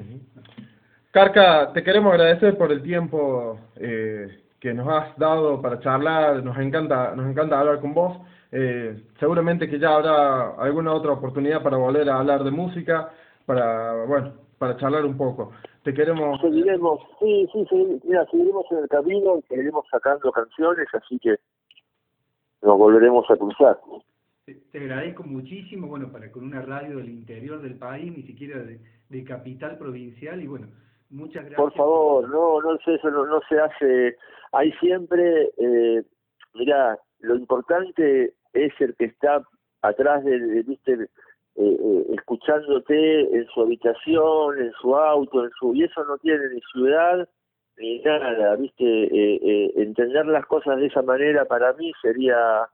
[1.12, 6.58] Carca, te queremos agradecer por el tiempo eh, que nos has dado para charlar, nos
[6.60, 8.20] encanta, nos encanta hablar con vos.
[8.52, 13.10] Eh, seguramente que ya habrá alguna otra oportunidad para volver a hablar de música,
[13.48, 15.54] para, bueno, para charlar un poco.
[15.84, 21.18] Te queremos, Seguiremos, sí, sí, sí, mira, seguiremos en el camino, seguiremos sacando canciones, así
[21.18, 21.36] que
[22.62, 23.80] nos volveremos a cruzar.
[24.48, 28.58] Te, te agradezco muchísimo, bueno, para con una radio del interior del país, ni siquiera
[28.64, 28.80] de,
[29.10, 30.68] de capital provincial, y bueno,
[31.10, 31.60] muchas gracias.
[31.60, 34.16] Por favor, no, no sé, eso no, no se hace.
[34.54, 36.02] Hay siempre, eh,
[36.54, 39.44] mira, lo importante es el que está
[39.82, 41.08] atrás de, de, viste, eh,
[41.58, 46.62] eh, escuchándote en su habitación, en su auto, en su y eso no tiene ni
[46.72, 47.28] ciudad
[47.78, 48.86] ni nada, viste.
[48.86, 52.66] Eh, eh, entender las cosas de esa manera para mí sería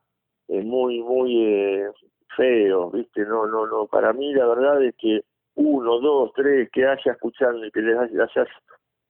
[0.53, 1.87] eh, muy, muy eh,
[2.35, 3.25] feo, viste.
[3.25, 3.87] No, no, no.
[3.87, 5.21] Para mí la verdad es que
[5.55, 8.47] uno, dos, tres, que haya escuchando y que les hayas,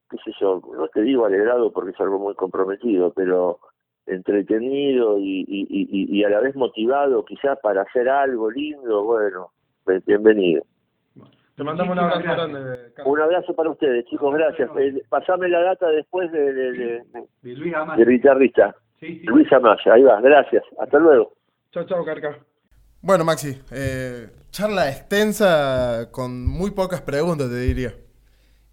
[0.09, 3.59] qué sé yo, no te digo alegrado porque es algo muy comprometido, pero
[4.05, 9.51] entretenido y, y, y, y a la vez motivado quizás para hacer algo lindo, bueno,
[10.05, 10.63] bienvenido.
[11.55, 12.93] te mandamos un abrazo grande.
[13.05, 14.69] Un abrazo para ustedes, chicos, gracias.
[14.77, 17.03] Eh, pasame la data después de, de, de,
[17.43, 17.73] Luis
[18.07, 18.75] guitarrista,
[19.05, 19.25] Sí, sí.
[19.25, 21.33] Luis Amaya, ahí va, gracias, hasta luego.
[21.71, 22.37] Chao, chao, Carca.
[23.01, 27.93] Bueno, Maxi, eh, charla extensa con muy pocas preguntas, te diría.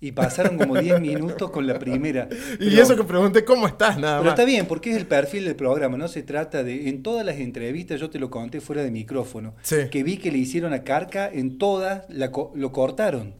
[0.03, 2.29] Y pasaron como 10 minutos con la primera.
[2.61, 3.99] Y Pero- eso que pregunté, ¿cómo estás?
[3.99, 4.39] Nada Pero más.
[4.39, 6.89] está bien, porque es el perfil del programa, no se trata de...
[6.89, 9.89] En todas las entrevistas, yo te lo conté fuera de micrófono, Sí.
[9.91, 13.35] que vi que le hicieron a Carca, en todas la lo cortaron.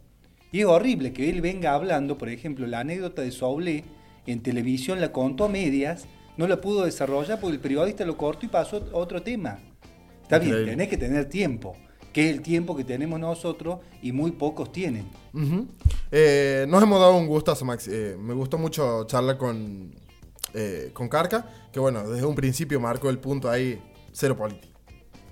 [0.53, 3.85] Y es horrible que él venga hablando, por ejemplo, la anécdota de Soule,
[4.27, 6.07] en televisión la contó a medias,
[6.37, 9.59] no la pudo desarrollar porque el periodista lo cortó y pasó a otro tema.
[10.23, 11.77] Está bien, tenés que tener tiempo,
[12.13, 15.07] que es el tiempo que tenemos nosotros y muy pocos tienen.
[16.13, 17.89] Eh, nos hemos dado un gustazo, Max.
[17.89, 19.93] Eh, me gustó mucho charlar con,
[20.55, 23.81] eh, con Carca, que bueno, desde un principio marcó el punto ahí,
[24.13, 24.69] cero político.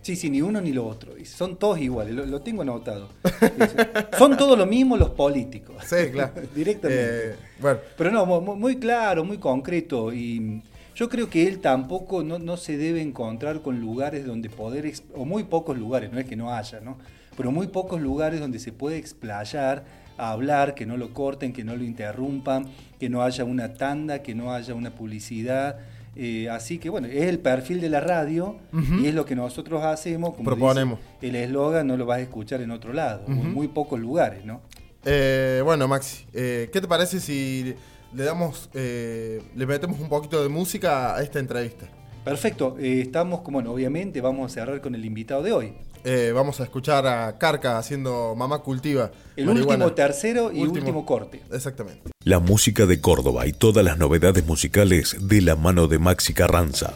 [0.02, 1.14] Sí, sí, ni uno ni lo otro.
[1.14, 1.36] dice.
[1.36, 3.08] Son todos iguales, lo, lo tengo anotado.
[3.24, 3.76] Dice,
[4.16, 5.76] Son todos lo mismo los políticos.
[5.86, 6.32] Sí, claro.
[6.54, 7.30] Directamente.
[7.32, 10.12] Eh, bueno, Pero no, mu- mu- muy claro, muy concreto.
[10.12, 10.62] Y
[10.98, 15.24] yo creo que él tampoco no, no se debe encontrar con lugares donde poder, o
[15.24, 16.98] muy pocos lugares, no es que no haya, ¿no?
[17.36, 19.84] Pero muy pocos lugares donde se puede explayar,
[20.16, 22.66] a hablar, que no lo corten, que no lo interrumpan,
[22.98, 25.78] que no haya una tanda, que no haya una publicidad.
[26.16, 28.56] Eh, así que bueno, es el perfil de la radio
[29.00, 30.34] y es lo que nosotros hacemos.
[30.34, 30.98] Como Proponemos.
[31.20, 34.44] dice, el eslogan no lo vas a escuchar en otro lado, en muy pocos lugares,
[34.44, 34.62] ¿no?
[35.04, 37.76] eh, bueno, Maxi, eh, ¿qué te parece si
[38.12, 41.86] le damos, eh, le metemos un poquito de música a esta entrevista?
[42.24, 45.72] Perfecto, eh, estamos, como bueno, obviamente vamos a cerrar con el invitado de hoy.
[46.04, 49.10] Eh, vamos a escuchar a Carca haciendo Mamá Cultiva.
[49.36, 49.84] El marihuana.
[49.84, 51.42] último tercero y último, corte.
[51.52, 52.10] Exactamente.
[52.24, 56.86] La música de Córdoba y todas las novedades musicales de la mano de Maxi Carranza.